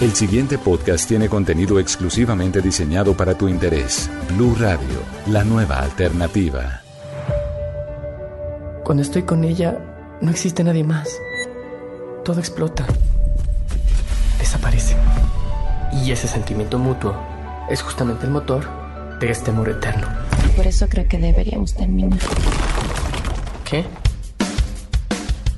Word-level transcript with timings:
El 0.00 0.12
siguiente 0.14 0.58
podcast 0.58 1.06
tiene 1.08 1.28
contenido 1.28 1.78
exclusivamente 1.78 2.60
diseñado 2.60 3.16
para 3.16 3.38
tu 3.38 3.46
interés. 3.46 4.10
Blue 4.34 4.56
Radio, 4.58 5.00
la 5.28 5.44
nueva 5.44 5.78
alternativa. 5.78 6.82
Cuando 8.84 9.02
estoy 9.02 9.22
con 9.22 9.44
ella, 9.44 9.78
no 10.20 10.30
existe 10.30 10.64
nadie 10.64 10.82
más. 10.82 11.08
Todo 12.24 12.40
explota. 12.40 12.84
Desaparece. 14.40 14.96
Y 15.92 16.10
ese 16.10 16.26
sentimiento 16.26 16.78
mutuo 16.78 17.14
es 17.70 17.80
justamente 17.80 18.26
el 18.26 18.32
motor 18.32 18.68
de 19.20 19.30
este 19.30 19.52
amor 19.52 19.68
eterno. 19.68 20.08
Por 20.56 20.66
eso 20.66 20.88
creo 20.88 21.06
que 21.06 21.18
deberíamos 21.18 21.74
terminar. 21.74 22.18
¿Qué? 23.64 23.84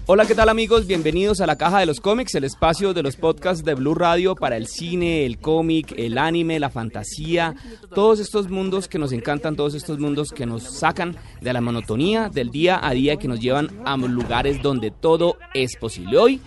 Hola, 0.06 0.26
¿qué 0.26 0.34
tal 0.34 0.50
amigos? 0.50 0.86
Bienvenidos 0.86 1.40
a 1.40 1.46
la 1.46 1.56
Caja 1.56 1.80
de 1.80 1.86
los 1.86 1.98
Cómics, 1.98 2.34
el 2.34 2.44
espacio 2.44 2.92
de 2.92 3.02
los 3.02 3.16
podcasts 3.16 3.64
de 3.64 3.72
Blue 3.72 3.94
Radio 3.94 4.34
para 4.34 4.58
el 4.58 4.66
cine, 4.66 5.24
el 5.24 5.38
cómic, 5.38 5.94
el 5.96 6.18
anime, 6.18 6.60
la 6.60 6.68
fantasía, 6.68 7.54
todos 7.94 8.20
estos 8.20 8.50
mundos 8.50 8.86
que 8.86 8.98
nos 8.98 9.12
encantan, 9.12 9.56
todos 9.56 9.72
estos 9.72 9.98
mundos 9.98 10.30
que 10.30 10.44
nos 10.44 10.62
sacan 10.64 11.16
de 11.40 11.54
la 11.54 11.62
monotonía 11.62 12.28
del 12.28 12.50
día 12.50 12.86
a 12.86 12.92
día, 12.92 13.16
que 13.16 13.28
nos 13.28 13.40
llevan 13.40 13.70
a 13.86 13.96
lugares 13.96 14.60
donde 14.60 14.90
todo 14.90 15.38
es 15.54 15.74
posible. 15.76 16.18
Hoy 16.18 16.40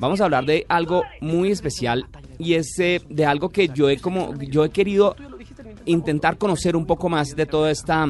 vamos 0.00 0.22
a 0.22 0.24
hablar 0.24 0.46
de 0.46 0.64
algo 0.70 1.02
muy 1.20 1.50
especial 1.50 2.06
y 2.38 2.54
es 2.54 2.78
eh, 2.78 3.02
de 3.10 3.26
algo 3.26 3.50
que 3.50 3.68
yo 3.68 3.90
he 3.90 3.98
como 3.98 4.34
yo 4.40 4.64
he 4.64 4.70
querido 4.70 5.16
intentar 5.84 6.38
conocer 6.38 6.76
un 6.76 6.86
poco 6.86 7.10
más 7.10 7.36
de 7.36 7.44
toda 7.44 7.70
esta 7.70 8.08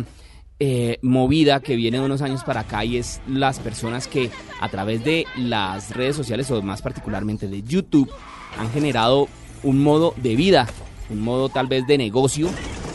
eh, 0.64 1.00
movida 1.02 1.58
que 1.58 1.74
viene 1.74 1.98
de 1.98 2.04
unos 2.04 2.22
años 2.22 2.44
para 2.44 2.60
acá 2.60 2.84
y 2.84 2.96
es 2.96 3.20
las 3.26 3.58
personas 3.58 4.06
que 4.06 4.30
a 4.60 4.68
través 4.68 5.02
de 5.02 5.26
las 5.36 5.90
redes 5.90 6.14
sociales 6.14 6.48
o 6.52 6.62
más 6.62 6.82
particularmente 6.82 7.48
de 7.48 7.64
YouTube 7.64 8.08
han 8.56 8.70
generado 8.70 9.26
un 9.64 9.82
modo 9.82 10.14
de 10.18 10.36
vida, 10.36 10.68
un 11.10 11.20
modo 11.20 11.48
tal 11.48 11.66
vez 11.66 11.84
de 11.88 11.98
negocio, 11.98 12.48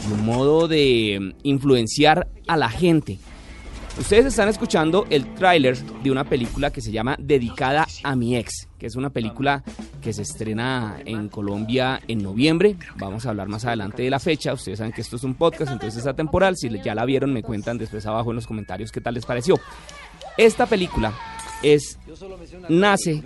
un 0.10 0.26
modo 0.26 0.70
de 0.70 1.18
mm, 1.20 1.40
influenciar 1.44 2.30
a 2.48 2.56
la 2.56 2.70
gente. 2.70 3.20
Ustedes 4.00 4.28
están 4.28 4.48
escuchando 4.48 5.08
el 5.10 5.34
tráiler 5.34 5.76
de 5.78 6.12
una 6.12 6.24
película 6.24 6.72
que 6.72 6.82
se 6.82 6.92
llama 6.92 7.16
Dedicada 7.20 7.88
a 8.04 8.16
mi 8.16 8.38
ex, 8.38 8.68
que 8.78 8.86
es 8.86 8.96
una 8.96 9.10
película 9.10 9.64
que 10.02 10.14
se 10.14 10.22
estrena 10.22 11.00
en 11.04 11.30
Colombia 11.30 12.00
en 12.08 12.22
noviembre. 12.22 12.78
Vamos 12.98 13.26
a 13.26 13.30
hablar 13.30 13.48
más 13.48 13.66
adelante 13.66 14.04
de 14.04 14.12
la 14.12 14.20
fecha. 14.20 14.54
Ustedes 14.54 14.78
saben 14.78 14.94
que 14.94 15.02
esto 15.02 15.16
es 15.16 15.24
un 15.24 15.34
podcast, 15.34 15.72
entonces 15.72 16.02
es 16.02 16.08
atemporal. 16.08 16.56
Si 16.56 16.70
ya 16.82 16.94
la 16.94 17.06
vieron, 17.06 17.34
me 17.34 17.42
cuentan 17.42 17.80
después 17.80 18.06
abajo 18.06 18.30
en 18.30 18.36
los 18.36 18.46
comentarios 18.46 18.92
qué 18.92 19.02
tal 19.02 19.16
les 19.16 19.26
pareció. 19.26 19.60
Esta 20.38 20.68
película 20.68 21.12
es 21.64 21.98
nace 22.70 23.24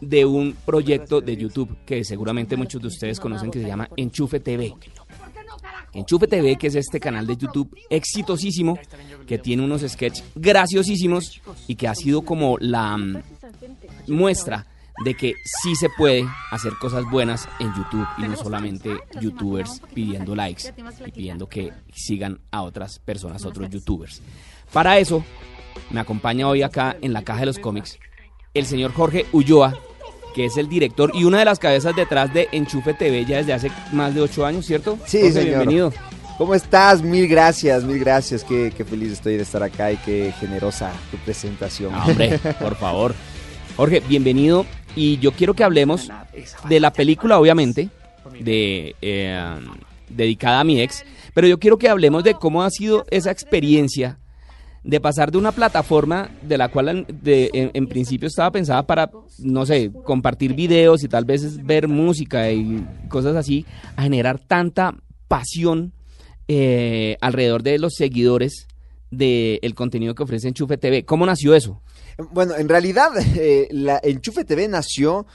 de 0.00 0.24
un 0.24 0.56
proyecto 0.64 1.20
de 1.20 1.36
YouTube 1.36 1.78
que 1.84 2.04
seguramente 2.04 2.56
muchos 2.56 2.80
de 2.80 2.88
ustedes 2.88 3.18
conocen 3.18 3.50
que 3.50 3.60
se 3.60 3.66
llama 3.66 3.88
Enchufe 3.96 4.38
TV. 4.38 4.72
Enchufe 5.92 6.26
TV, 6.26 6.56
que 6.56 6.66
es 6.68 6.74
este 6.74 7.00
canal 7.00 7.26
de 7.26 7.36
YouTube 7.36 7.76
exitosísimo, 7.90 8.78
que 9.26 9.38
tiene 9.38 9.64
unos 9.64 9.82
sketches 9.82 10.24
graciosísimos 10.34 11.40
y 11.66 11.74
que 11.74 11.88
ha 11.88 11.94
sido 11.94 12.22
como 12.22 12.58
la 12.58 12.96
mm, 12.96 13.22
muestra 14.08 14.66
de 15.04 15.14
que 15.14 15.34
sí 15.44 15.74
se 15.76 15.88
puede 15.90 16.24
hacer 16.50 16.72
cosas 16.80 17.04
buenas 17.10 17.48
en 17.58 17.68
YouTube 17.74 18.06
y 18.18 18.22
no 18.22 18.36
solamente 18.36 18.96
youtubers 19.20 19.82
pidiendo 19.92 20.34
likes 20.34 20.72
y 21.04 21.10
pidiendo 21.10 21.48
que 21.48 21.72
sigan 21.92 22.40
a 22.50 22.62
otras 22.62 22.98
personas, 22.98 23.44
otros 23.44 23.68
youtubers. 23.68 24.22
Para 24.72 24.98
eso 24.98 25.22
me 25.90 26.00
acompaña 26.00 26.48
hoy 26.48 26.62
acá 26.62 26.96
en 27.00 27.12
la 27.12 27.22
caja 27.22 27.40
de 27.40 27.46
los 27.46 27.58
cómics 27.58 27.98
el 28.56 28.64
señor 28.64 28.92
Jorge 28.94 29.26
Ulloa, 29.32 29.78
que 30.36 30.44
es 30.44 30.58
el 30.58 30.68
director 30.68 31.10
y 31.14 31.24
una 31.24 31.38
de 31.38 31.46
las 31.46 31.58
cabezas 31.58 31.96
detrás 31.96 32.32
de 32.34 32.46
Enchufe 32.52 32.92
TV 32.92 33.24
ya 33.24 33.38
desde 33.38 33.54
hace 33.54 33.72
más 33.92 34.14
de 34.14 34.20
ocho 34.20 34.44
años, 34.44 34.66
¿cierto? 34.66 34.98
Sí, 35.06 35.20
Jorge, 35.20 35.32
señor. 35.32 35.46
Bienvenido. 35.46 35.92
¿Cómo 36.36 36.54
estás? 36.54 37.00
Mil 37.00 37.26
gracias, 37.26 37.84
mil 37.84 37.98
gracias. 37.98 38.44
Qué, 38.44 38.70
qué 38.76 38.84
feliz 38.84 39.12
estoy 39.12 39.36
de 39.36 39.44
estar 39.44 39.62
acá 39.62 39.90
y 39.90 39.96
qué 39.96 40.34
generosa 40.38 40.92
tu 41.10 41.16
presentación. 41.16 41.94
Ah, 41.94 42.04
hombre, 42.06 42.38
por 42.60 42.76
favor. 42.76 43.14
Jorge, 43.78 44.00
bienvenido. 44.06 44.66
Y 44.94 45.16
yo 45.20 45.32
quiero 45.32 45.54
que 45.54 45.64
hablemos 45.64 46.10
de 46.68 46.80
la 46.80 46.92
película, 46.92 47.40
obviamente, 47.40 47.88
de 48.38 48.94
eh, 49.00 49.58
dedicada 50.10 50.60
a 50.60 50.64
mi 50.64 50.82
ex. 50.82 51.02
Pero 51.32 51.46
yo 51.46 51.58
quiero 51.58 51.78
que 51.78 51.88
hablemos 51.88 52.24
de 52.24 52.34
cómo 52.34 52.62
ha 52.62 52.68
sido 52.68 53.06
esa 53.10 53.30
experiencia 53.30 54.18
de 54.86 55.00
pasar 55.00 55.32
de 55.32 55.38
una 55.38 55.50
plataforma 55.52 56.30
de 56.42 56.56
la 56.56 56.68
cual 56.68 56.88
en, 56.88 57.06
de- 57.22 57.50
en- 57.74 57.86
principio 57.88 58.28
estaba 58.28 58.52
pensada 58.52 58.86
para, 58.86 59.10
no 59.40 59.66
sé, 59.66 59.90
compartir 60.04 60.54
videos 60.54 61.02
y 61.02 61.08
tal 61.08 61.24
vez 61.24 61.64
ver 61.64 61.88
música 61.88 62.50
y 62.52 62.86
cosas 63.08 63.34
así, 63.34 63.66
a 63.96 64.02
generar 64.04 64.38
tanta 64.38 64.94
pasión 65.28 65.92
eh, 66.48 67.16
alrededor 67.20 67.62
de 67.64 67.78
los 67.78 67.94
seguidores 67.94 68.68
del 69.10 69.74
contenido 69.74 70.14
que 70.14 70.22
ofrece 70.22 70.48
Enchufe 70.48 70.76
TV. 70.78 71.04
¿Cómo 71.04 71.26
nació 71.26 71.54
eso? 71.54 71.82
Bueno, 72.32 72.54
en 72.56 72.68
realidad, 72.68 73.10
eh, 73.36 73.66
la 73.72 74.00
Enchufe 74.02 74.44
TV 74.44 74.68
nació 74.68 75.26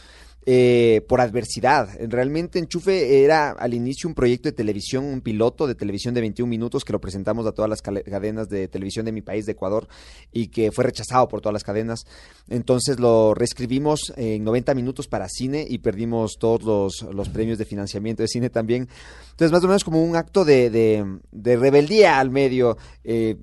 eh, 0.45 1.05
por 1.07 1.21
adversidad. 1.21 1.89
Realmente 2.07 2.57
Enchufe 2.59 3.23
era 3.23 3.51
al 3.51 3.73
inicio 3.73 4.07
un 4.09 4.15
proyecto 4.15 4.49
de 4.49 4.53
televisión, 4.53 5.05
un 5.05 5.21
piloto 5.21 5.67
de 5.67 5.75
televisión 5.75 6.13
de 6.13 6.21
21 6.21 6.49
minutos 6.49 6.83
que 6.83 6.93
lo 6.93 6.99
presentamos 7.01 7.45
a 7.45 7.51
todas 7.51 7.69
las 7.69 7.81
cadenas 7.81 8.49
de 8.49 8.67
televisión 8.67 9.05
de 9.05 9.11
mi 9.11 9.21
país, 9.21 9.45
de 9.45 9.51
Ecuador, 9.51 9.87
y 10.31 10.47
que 10.47 10.71
fue 10.71 10.83
rechazado 10.85 11.27
por 11.27 11.41
todas 11.41 11.53
las 11.53 11.63
cadenas. 11.63 12.05
Entonces 12.49 12.99
lo 12.99 13.33
reescribimos 13.33 14.13
en 14.17 14.43
90 14.43 14.73
minutos 14.73 15.07
para 15.07 15.27
cine 15.29 15.65
y 15.69 15.77
perdimos 15.77 16.37
todos 16.39 16.63
los, 16.63 17.13
los 17.13 17.29
premios 17.29 17.57
de 17.57 17.65
financiamiento 17.65 18.23
de 18.23 18.27
cine 18.27 18.49
también. 18.49 18.87
Entonces, 19.31 19.51
más 19.51 19.63
o 19.63 19.67
menos 19.67 19.83
como 19.83 20.03
un 20.03 20.15
acto 20.15 20.43
de, 20.45 20.69
de- 20.69 21.19
de 21.31 21.55
rebeldía 21.57 22.19
al 22.19 22.29
medio. 22.31 22.77
eh, 23.03 23.35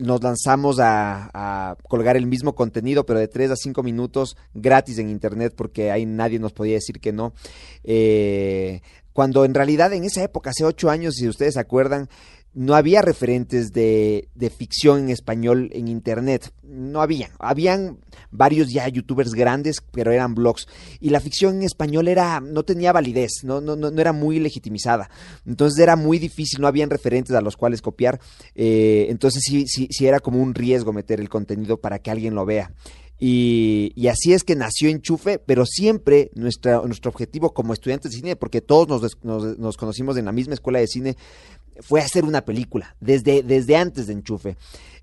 nos 0.00 0.22
lanzamos 0.22 0.78
a, 0.80 1.76
colgar 1.88 2.16
el 2.16 2.26
mismo 2.26 2.54
contenido, 2.54 3.04
pero 3.06 3.20
de 3.20 3.28
3 3.28 3.52
a 3.52 3.56
5 3.56 3.82
minutos 3.82 4.36
gratis 4.54 4.98
en 4.98 5.10
internet, 5.10 5.54
porque 5.56 5.90
ahí 5.90 6.06
nadie 6.06 6.38
nos 6.38 6.52
podía 6.52 6.74
decir 6.74 7.00
que 7.00 7.12
no. 7.12 7.32
Eh, 7.84 8.80
cuando 9.12 9.44
en 9.44 9.54
realidad 9.54 9.92
en 9.92 10.04
esa 10.04 10.22
época, 10.22 10.50
hace 10.50 10.64
8 10.64 10.90
años, 10.90 11.14
si 11.16 11.28
ustedes 11.28 11.54
se 11.54 11.60
acuerdan, 11.60 12.08
no 12.52 12.74
había 12.74 13.00
referentes 13.00 13.72
de, 13.72 14.28
de 14.34 14.50
ficción 14.50 15.04
en 15.04 15.10
español 15.10 15.70
en 15.72 15.88
internet. 15.88 16.52
No 16.62 17.00
habían. 17.00 17.30
Habían 17.38 17.98
varios 18.30 18.72
ya 18.72 18.88
youtubers 18.88 19.34
grandes, 19.34 19.82
pero 19.92 20.12
eran 20.12 20.34
blogs. 20.34 20.66
Y 21.00 21.10
la 21.10 21.20
ficción 21.20 21.56
en 21.56 21.62
español 21.62 22.08
era, 22.08 22.40
no 22.40 22.64
tenía 22.64 22.92
validez, 22.92 23.44
no, 23.44 23.60
no, 23.60 23.76
no, 23.76 23.90
no 23.90 24.00
era 24.00 24.12
muy 24.12 24.40
legitimizada. 24.40 25.10
Entonces 25.46 25.78
era 25.78 25.96
muy 25.96 26.18
difícil, 26.18 26.60
no 26.60 26.66
habían 26.66 26.90
referentes 26.90 27.34
a 27.36 27.40
los 27.40 27.56
cuales 27.56 27.82
copiar. 27.82 28.20
Eh, 28.54 29.06
entonces 29.10 29.42
sí, 29.44 29.66
sí, 29.68 29.88
sí 29.90 30.06
era 30.06 30.20
como 30.20 30.42
un 30.42 30.54
riesgo 30.54 30.92
meter 30.92 31.20
el 31.20 31.28
contenido 31.28 31.80
para 31.80 32.00
que 32.00 32.10
alguien 32.10 32.34
lo 32.34 32.44
vea. 32.44 32.72
Y, 33.22 33.92
y 33.94 34.08
así 34.08 34.32
es 34.32 34.44
que 34.44 34.56
nació 34.56 34.88
Enchufe, 34.88 35.38
pero 35.38 35.66
siempre 35.66 36.30
nuestra, 36.34 36.80
nuestro 36.80 37.10
objetivo 37.10 37.52
como 37.52 37.74
estudiantes 37.74 38.12
de 38.12 38.16
cine, 38.16 38.34
porque 38.34 38.62
todos 38.62 38.88
nos, 38.88 39.18
nos, 39.22 39.58
nos 39.58 39.76
conocimos 39.76 40.16
en 40.16 40.24
la 40.24 40.32
misma 40.32 40.54
escuela 40.54 40.78
de 40.78 40.86
cine, 40.86 41.16
fue 41.80 42.00
hacer 42.00 42.24
una 42.24 42.44
película, 42.44 42.96
desde, 43.00 43.42
desde 43.42 43.76
antes 43.76 44.06
de 44.06 44.14
Enchufe. 44.14 44.56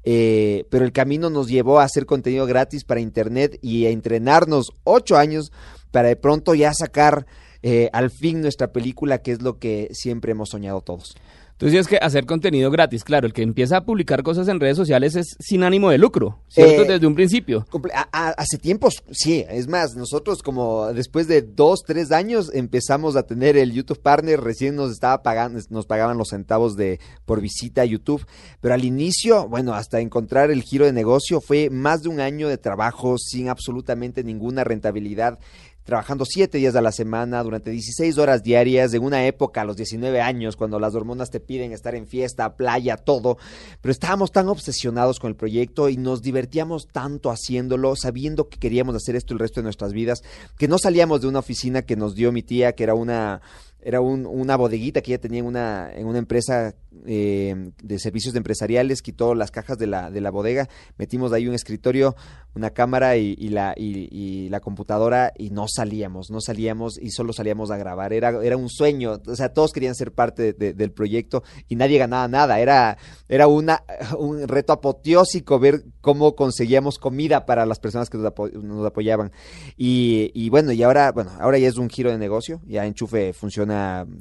Eh, 0.04 0.66
pero 0.70 0.86
el 0.86 0.92
camino 0.92 1.30
nos 1.30 1.48
llevó 1.48 1.80
a 1.80 1.84
hacer 1.84 2.06
contenido 2.06 2.46
gratis 2.46 2.84
para 2.84 3.02
internet 3.02 3.60
y 3.62 3.86
a 3.86 3.90
entrenarnos 3.90 4.72
ocho 4.84 5.18
años 5.18 5.52
para 5.92 6.08
de 6.08 6.16
pronto 6.16 6.56
ya 6.56 6.74
sacar 6.74 7.26
eh, 7.62 7.90
al 7.92 8.12
fin 8.12 8.42
nuestra 8.42 8.72
película, 8.72 9.22
que 9.22 9.32
es 9.34 9.42
lo 9.42 9.58
que 9.60 9.90
siempre 9.92 10.32
hemos 10.32 10.50
soñado 10.50 10.82
todos. 10.82 11.16
Tú 11.58 11.66
decías 11.66 11.88
que 11.88 11.98
hacer 11.98 12.26
contenido 12.28 12.70
gratis, 12.70 13.04
claro, 13.04 13.26
el 13.26 13.34
que 13.34 13.42
empieza 13.42 13.78
a 13.78 13.84
publicar 13.86 14.22
cosas 14.22 14.48
en 14.48 14.60
redes 14.60 14.78
sociales 14.78 15.16
es 15.16 15.36
sin 15.40 15.64
ánimo 15.64 15.90
de 15.90 15.98
lucro, 15.98 16.40
¿cierto? 16.48 16.84
Eh, 16.84 16.88
Desde 16.88 17.08
un 17.08 17.16
principio. 17.16 17.66
Comple- 17.72 17.92
a- 17.96 18.08
a- 18.12 18.30
hace 18.30 18.58
tiempos, 18.60 19.04
sí, 19.12 19.44
es 19.50 19.68
más, 19.68 19.96
nosotros 19.96 20.44
como 20.44 20.94
después 20.94 21.28
de 21.28 21.42
dos, 21.42 21.82
tres 21.86 22.12
años 22.12 22.52
empezamos 22.54 23.16
a 23.16 23.24
tener 23.24 23.58
el 23.58 23.72
YouTube 23.74 24.00
Partner, 24.02 24.40
recién 24.40 24.76
nos 24.76 24.92
estaba 24.92 25.24
pagando, 25.24 25.60
nos 25.70 25.88
pagaban 25.88 26.18
los 26.18 26.30
centavos 26.30 26.76
de 26.76 27.00
por 27.26 27.42
visita 27.42 27.82
a 27.82 27.86
YouTube, 27.86 28.24
pero 28.62 28.76
al 28.76 28.86
inicio, 28.86 29.48
bueno, 29.50 29.74
hasta 29.74 30.00
encontrar 30.00 30.52
el 30.52 30.62
giro 30.62 30.86
de 30.86 30.94
negocio 30.94 31.42
fue 31.42 31.70
más 31.72 32.04
de 32.04 32.10
un 32.10 32.20
año 32.20 32.50
de 32.50 32.58
trabajo 32.60 33.18
sin 33.18 33.50
absolutamente 33.50 34.24
ninguna 34.24 34.64
rentabilidad 34.64 35.40
trabajando 35.88 36.26
siete 36.26 36.58
días 36.58 36.76
a 36.76 36.82
la 36.82 36.92
semana, 36.92 37.42
durante 37.44 37.72
16 37.72 38.18
horas 38.18 38.44
diarias, 38.44 38.94
en 38.94 39.06
una 39.06 39.26
época 39.26 39.62
a 39.62 39.64
los 39.64 39.78
19 39.78 40.20
años, 40.20 40.58
cuando 40.58 40.82
las 40.82 40.94
hormonas 40.96 41.32
te 41.32 41.40
piden 41.40 41.72
estar 41.72 41.96
en 41.96 42.08
fiesta, 42.08 42.58
playa, 42.58 42.98
todo. 42.98 43.38
Pero 43.80 43.94
estábamos 43.94 44.34
tan 44.34 44.50
obsesionados 44.50 45.18
con 45.18 45.30
el 45.30 45.38
proyecto 45.38 45.88
y 45.88 45.96
nos 45.96 46.22
divertíamos 46.22 46.90
tanto 46.90 47.32
haciéndolo, 47.32 47.96
sabiendo 47.96 48.50
que 48.50 48.60
queríamos 48.60 48.98
hacer 48.98 49.16
esto 49.16 49.34
el 49.34 49.40
resto 49.40 49.62
de 49.62 49.64
nuestras 49.64 49.94
vidas, 49.94 50.24
que 50.58 50.68
no 50.68 50.78
salíamos 50.78 51.22
de 51.22 51.30
una 51.30 51.40
oficina 51.40 51.82
que 51.84 51.96
nos 51.96 52.16
dio 52.16 52.34
mi 52.34 52.44
tía, 52.44 52.74
que 52.74 52.84
era 52.84 52.94
una 52.94 53.42
era 53.88 54.02
un, 54.02 54.26
una 54.26 54.58
bodeguita 54.58 55.02
que 55.02 55.14
ella 55.14 55.22
tenía 55.22 55.40
en 55.40 55.46
una, 55.46 55.90
en 55.94 56.08
una 56.08 56.20
empresa 56.20 56.76
eh, 57.06 57.72
de 57.82 58.00
servicios 58.00 58.36
empresariales, 58.36 59.02
quitó 59.02 59.34
las 59.34 59.50
cajas 59.50 59.78
de 59.78 59.88
la, 59.88 60.12
de 60.12 60.20
la 60.20 60.30
bodega, 60.30 60.68
metimos 60.98 61.32
ahí 61.32 61.48
un 61.48 61.54
escritorio, 61.54 62.14
una 62.54 62.72
cámara 62.72 63.16
y, 63.16 63.36
la, 63.48 63.74
y, 63.78 64.50
la 64.50 64.60
computadora 64.60 65.32
y 65.38 65.52
no 65.52 65.68
salíamos, 65.70 66.30
no 66.30 66.42
salíamos 66.42 67.00
y 67.00 67.12
solo 67.12 67.32
salíamos 67.32 67.72
a 67.72 67.78
grabar. 67.78 68.12
Era, 68.12 68.44
era 68.44 68.58
un 68.58 68.68
sueño, 68.68 69.22
o 69.26 69.36
sea, 69.38 69.54
todos 69.54 69.72
querían 69.72 69.96
ser 69.96 70.12
parte 70.12 70.52
de, 70.52 70.54
de, 70.54 70.74
del 70.74 70.92
proyecto 70.92 71.44
y 71.70 71.78
nadie 71.78 71.98
ganaba 71.98 72.28
nada. 72.28 72.60
Era, 72.60 72.98
era 73.30 73.48
una, 73.48 73.84
un 74.20 74.46
reto 74.50 74.74
apoteósico 74.74 75.60
ver 75.60 75.86
cómo 76.02 76.36
conseguíamos 76.36 76.98
comida 76.98 77.46
para 77.46 77.66
las 77.66 77.80
personas 77.80 78.10
que 78.10 78.18
nos, 78.18 78.34
nos 78.54 78.86
apoyaban. 78.86 79.32
Y, 79.78 80.32
y 80.34 80.50
bueno, 80.50 80.74
y 80.74 80.84
ahora, 80.84 81.14
bueno, 81.14 81.32
ahora 81.40 81.58
ya 81.58 81.70
es 81.70 81.78
un 81.78 81.90
giro 81.90 82.12
de 82.12 82.18
negocio, 82.18 82.60
ya 82.66 82.86
Enchufe 82.86 83.32
funciona 83.32 83.77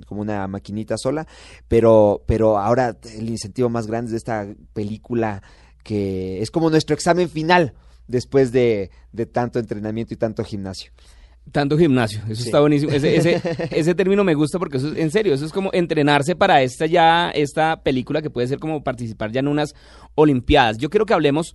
como 0.06 0.20
una 0.20 0.46
maquinita 0.48 0.96
sola, 0.96 1.26
pero, 1.68 2.22
pero 2.26 2.58
ahora 2.58 2.96
el 3.16 3.28
incentivo 3.28 3.68
más 3.68 3.86
grande 3.86 4.10
de 4.10 4.16
esta 4.16 4.46
película 4.72 5.42
que 5.82 6.42
es 6.42 6.50
como 6.50 6.68
nuestro 6.70 6.94
examen 6.94 7.28
final 7.28 7.74
después 8.08 8.52
de, 8.52 8.90
de 9.12 9.26
tanto 9.26 9.58
entrenamiento 9.58 10.14
y 10.14 10.16
tanto 10.16 10.44
gimnasio. 10.44 10.90
Tanto 11.52 11.78
gimnasio, 11.78 12.20
eso 12.28 12.42
sí. 12.42 12.48
está 12.48 12.58
buenísimo. 12.58 12.90
Ese, 12.90 13.16
ese, 13.16 13.40
ese, 13.70 13.94
término 13.94 14.24
me 14.24 14.34
gusta 14.34 14.58
porque 14.58 14.78
eso 14.78 14.88
es, 14.88 14.98
en 14.98 15.12
serio, 15.12 15.32
eso 15.32 15.46
es 15.46 15.52
como 15.52 15.70
entrenarse 15.72 16.34
para 16.34 16.60
esta 16.62 16.86
ya, 16.86 17.30
esta 17.30 17.82
película 17.82 18.20
que 18.20 18.30
puede 18.30 18.48
ser 18.48 18.58
como 18.58 18.82
participar 18.82 19.30
ya 19.30 19.40
en 19.40 19.48
unas 19.48 19.74
Olimpiadas. 20.16 20.78
Yo 20.78 20.90
quiero 20.90 21.06
que 21.06 21.14
hablemos 21.14 21.54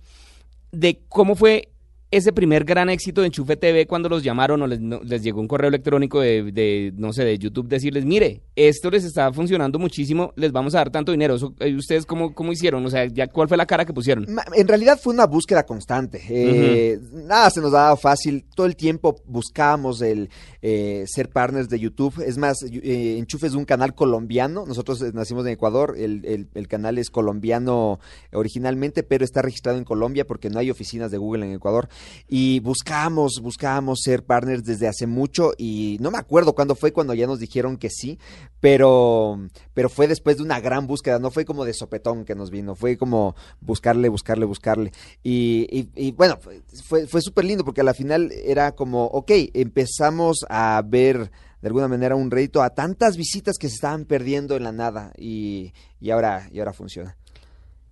de 0.70 1.02
cómo 1.10 1.34
fue 1.34 1.71
ese 2.12 2.30
primer 2.30 2.64
gran 2.64 2.90
éxito 2.90 3.22
de 3.22 3.28
Enchufe 3.28 3.56
TV 3.56 3.86
cuando 3.86 4.10
los 4.10 4.22
llamaron 4.22 4.60
o 4.60 4.66
les, 4.66 4.80
no, 4.80 5.00
les 5.02 5.22
llegó 5.22 5.40
un 5.40 5.48
correo 5.48 5.68
electrónico 5.68 6.20
de, 6.20 6.52
de, 6.52 6.92
no 6.94 7.10
sé, 7.14 7.24
de 7.24 7.38
YouTube 7.38 7.68
decirles, 7.68 8.04
mire, 8.04 8.42
esto 8.54 8.90
les 8.90 9.04
está 9.04 9.32
funcionando 9.32 9.78
muchísimo, 9.78 10.34
les 10.36 10.52
vamos 10.52 10.74
a 10.74 10.78
dar 10.78 10.90
tanto 10.90 11.10
dinero. 11.10 11.36
Eso, 11.36 11.54
eh, 11.58 11.74
¿Ustedes 11.74 12.04
cómo, 12.04 12.34
cómo 12.34 12.52
hicieron? 12.52 12.84
O 12.84 12.90
sea, 12.90 13.06
ya, 13.06 13.28
¿cuál 13.28 13.48
fue 13.48 13.56
la 13.56 13.64
cara 13.64 13.86
que 13.86 13.94
pusieron? 13.94 14.26
En 14.54 14.68
realidad 14.68 15.00
fue 15.02 15.14
una 15.14 15.26
búsqueda 15.26 15.64
constante. 15.64 16.20
Eh, 16.28 16.98
uh 17.00 17.02
-huh. 17.02 17.22
Nada 17.24 17.48
se 17.48 17.62
nos 17.62 17.72
dado 17.72 17.96
fácil. 17.96 18.44
Todo 18.54 18.66
el 18.66 18.76
tiempo 18.76 19.16
buscábamos 19.24 20.02
el 20.02 20.28
eh, 20.60 21.04
ser 21.06 21.30
partners 21.30 21.70
de 21.70 21.80
YouTube. 21.80 22.22
Es 22.26 22.36
más, 22.36 22.62
eh, 22.62 23.16
Enchufe 23.18 23.46
es 23.46 23.54
un 23.54 23.64
canal 23.64 23.94
colombiano. 23.94 24.66
Nosotros 24.66 25.00
eh, 25.00 25.12
nacimos 25.14 25.46
en 25.46 25.52
Ecuador. 25.52 25.94
El, 25.96 26.26
el, 26.26 26.48
el 26.52 26.68
canal 26.68 26.98
es 26.98 27.08
colombiano 27.08 28.00
originalmente, 28.34 29.02
pero 29.02 29.24
está 29.24 29.40
registrado 29.40 29.78
en 29.78 29.84
Colombia 29.84 30.26
porque 30.26 30.50
no 30.50 30.58
hay 30.58 30.70
oficinas 30.70 31.10
de 31.10 31.16
Google 31.16 31.46
en 31.46 31.54
Ecuador 31.54 31.88
y 32.28 32.60
buscábamos, 32.60 33.40
buscábamos 33.42 34.00
ser 34.02 34.24
partners 34.24 34.64
desde 34.64 34.88
hace 34.88 35.06
mucho 35.06 35.52
y 35.56 35.98
no 36.00 36.10
me 36.10 36.18
acuerdo 36.18 36.54
cuándo 36.54 36.74
fue 36.74 36.92
cuando 36.92 37.14
ya 37.14 37.26
nos 37.26 37.38
dijeron 37.38 37.76
que 37.76 37.90
sí, 37.90 38.18
pero, 38.60 39.38
pero 39.74 39.88
fue 39.88 40.08
después 40.08 40.36
de 40.36 40.42
una 40.42 40.60
gran 40.60 40.86
búsqueda, 40.86 41.18
no 41.18 41.30
fue 41.30 41.44
como 41.44 41.64
de 41.64 41.74
sopetón 41.74 42.24
que 42.24 42.34
nos 42.34 42.50
vino, 42.50 42.74
fue 42.74 42.96
como 42.96 43.34
buscarle, 43.60 44.08
buscarle, 44.08 44.46
buscarle. 44.46 44.92
Y 45.22 46.12
bueno, 46.12 46.38
fue, 46.84 47.06
fue 47.06 47.20
súper 47.20 47.44
lindo 47.44 47.64
porque 47.64 47.80
a 47.80 47.84
la 47.84 47.94
final 47.94 48.32
era 48.32 48.72
como, 48.72 49.06
ok, 49.06 49.30
empezamos 49.54 50.44
a 50.48 50.82
ver 50.84 51.30
de 51.62 51.68
alguna 51.68 51.88
manera 51.88 52.16
un 52.16 52.30
rédito 52.30 52.60
a 52.62 52.70
tantas 52.70 53.16
visitas 53.16 53.56
que 53.58 53.68
se 53.68 53.76
estaban 53.76 54.04
perdiendo 54.04 54.56
en 54.56 54.64
la 54.64 54.72
nada 54.72 55.12
y, 55.16 55.72
y, 56.00 56.10
ahora, 56.10 56.48
y 56.52 56.58
ahora 56.58 56.72
funciona. 56.72 57.16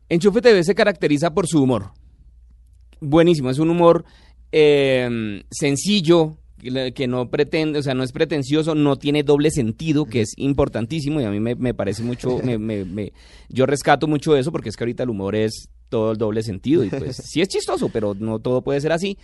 Enchufe 0.09 0.43
TV 0.43 0.65
se 0.65 0.75
caracteriza 0.75 1.33
por 1.33 1.47
su 1.47 1.63
humor. 1.63 1.93
Buenísimo, 3.01 3.51
es 3.51 3.59
un 3.59 3.71
humor 3.71 4.05
eh, 4.53 5.43
sencillo, 5.51 6.37
que 6.95 7.09
no 7.09 7.31
pretende, 7.31 7.79
o 7.79 7.83
sea, 7.83 7.95
no 7.95 8.03
es 8.03 8.13
pretencioso, 8.13 8.75
no 8.75 8.97
tiene 8.97 9.23
doble 9.23 9.51
sentido, 9.51 10.05
que 10.05 10.21
es 10.21 10.35
importantísimo 10.37 11.21
y 11.21 11.25
a 11.25 11.31
mí 11.31 11.41
me, 11.41 11.55
me 11.55 11.75
parece 11.75 12.03
mucho, 12.03 12.39
me, 12.45 12.59
me, 12.59 13.13
yo 13.49 13.67
rescato 13.67 14.07
mucho 14.07 14.37
eso 14.37 14.53
porque 14.53 14.69
es 14.69 14.77
que 14.77 14.85
ahorita 14.85 15.05
el 15.05 15.11
humor 15.11 15.35
es 15.35 15.69
todo 15.89 16.13
el 16.13 16.19
doble 16.19 16.43
sentido 16.43 16.85
y 16.85 16.91
pues 16.91 17.17
sí 17.25 17.41
es 17.41 17.49
chistoso, 17.49 17.89
pero 17.89 18.15
no 18.15 18.39
todo 18.39 18.63
puede 18.63 18.81
ser 18.81 18.93
así. 18.93 19.19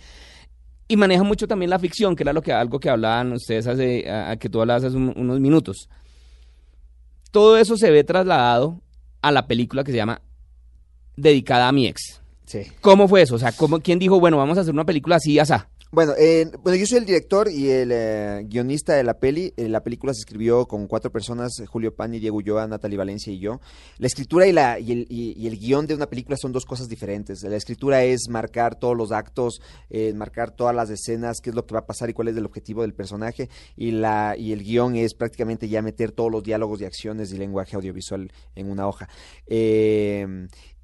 Y 0.89 0.95
maneja 0.95 1.23
mucho 1.23 1.47
también 1.47 1.69
la 1.69 1.79
ficción, 1.79 2.15
que 2.15 2.23
era 2.23 2.33
lo 2.33 2.41
que 2.41 2.53
algo 2.53 2.79
que 2.79 2.89
hablaban 2.89 3.33
ustedes 3.33 3.67
hace, 3.67 4.09
a, 4.09 4.31
a 4.31 4.37
que 4.37 4.49
tú 4.49 4.61
hablabas 4.61 4.85
hace 4.85 4.95
un, 4.95 5.13
unos 5.17 5.39
minutos. 5.39 5.89
Todo 7.31 7.57
eso 7.57 7.75
se 7.75 7.91
ve 7.91 8.03
trasladado 8.05 8.81
a 9.21 9.31
la 9.31 9.47
película 9.47 9.83
que 9.83 9.91
se 9.91 9.97
llama 9.97 10.21
Dedicada 11.17 11.67
a 11.67 11.71
mi 11.71 11.87
ex. 11.87 12.21
Sí. 12.47 12.61
¿Cómo 12.81 13.07
fue 13.07 13.21
eso? 13.21 13.35
O 13.35 13.39
sea, 13.39 13.51
¿cómo, 13.51 13.79
¿quién 13.81 13.99
dijo, 13.99 14.19
bueno, 14.19 14.37
vamos 14.37 14.57
a 14.57 14.61
hacer 14.61 14.73
una 14.73 14.85
película 14.85 15.17
así, 15.17 15.37
asá? 15.37 15.69
Bueno, 15.89 16.13
eh, 16.17 16.45
bueno, 16.63 16.77
yo 16.77 16.85
soy 16.85 16.97
el 16.97 17.05
director 17.05 17.49
y 17.49 17.69
el 17.69 17.91
eh, 17.93 18.45
guionista 18.45 18.93
de 18.95 19.03
la 19.03 19.19
peli. 19.19 19.53
Eh, 19.55 19.69
la 19.69 19.83
película 19.83 20.13
se 20.13 20.19
escribió 20.19 20.65
con 20.65 20.85
cuatro 20.85 21.11
personas, 21.11 21.63
Julio 21.65 21.95
Pani, 21.95 22.19
Diego 22.19 22.37
Ulloa, 22.37 22.67
Natalie 22.67 22.97
Valencia 22.97 23.31
y 23.31 23.39
yo. 23.39 23.61
La 23.97 24.07
escritura 24.07 24.47
y, 24.47 24.51
la, 24.51 24.79
y, 24.79 24.91
el, 24.91 25.07
y, 25.09 25.33
y 25.41 25.47
el 25.47 25.57
guion 25.57 25.87
de 25.87 25.95
una 25.95 26.07
película 26.07 26.35
son 26.35 26.51
dos 26.51 26.65
cosas 26.65 26.89
diferentes. 26.89 27.41
La 27.43 27.55
escritura 27.55 28.03
es 28.03 28.27
marcar 28.29 28.77
todos 28.77 28.97
los 28.97 29.13
actos, 29.13 29.61
eh, 29.89 30.13
marcar 30.13 30.51
todas 30.51 30.75
las 30.75 30.89
escenas, 30.89 31.39
qué 31.41 31.51
es 31.51 31.55
lo 31.55 31.65
que 31.65 31.73
va 31.73 31.79
a 31.79 31.85
pasar 31.85 32.09
y 32.09 32.13
cuál 32.13 32.27
es 32.27 32.35
el 32.35 32.45
objetivo 32.45 32.81
del 32.81 32.93
personaje. 32.93 33.49
Y, 33.77 33.91
la, 33.91 34.35
y 34.37 34.51
el 34.51 34.63
guion 34.63 34.97
es 34.97 35.13
prácticamente 35.13 35.69
ya 35.69 35.81
meter 35.81 36.11
todos 36.11 36.31
los 36.31 36.43
diálogos 36.43 36.81
y 36.81 36.85
acciones 36.85 37.31
y 37.31 37.37
lenguaje 37.37 37.77
audiovisual 37.77 38.29
en 38.55 38.69
una 38.69 38.87
hoja. 38.87 39.07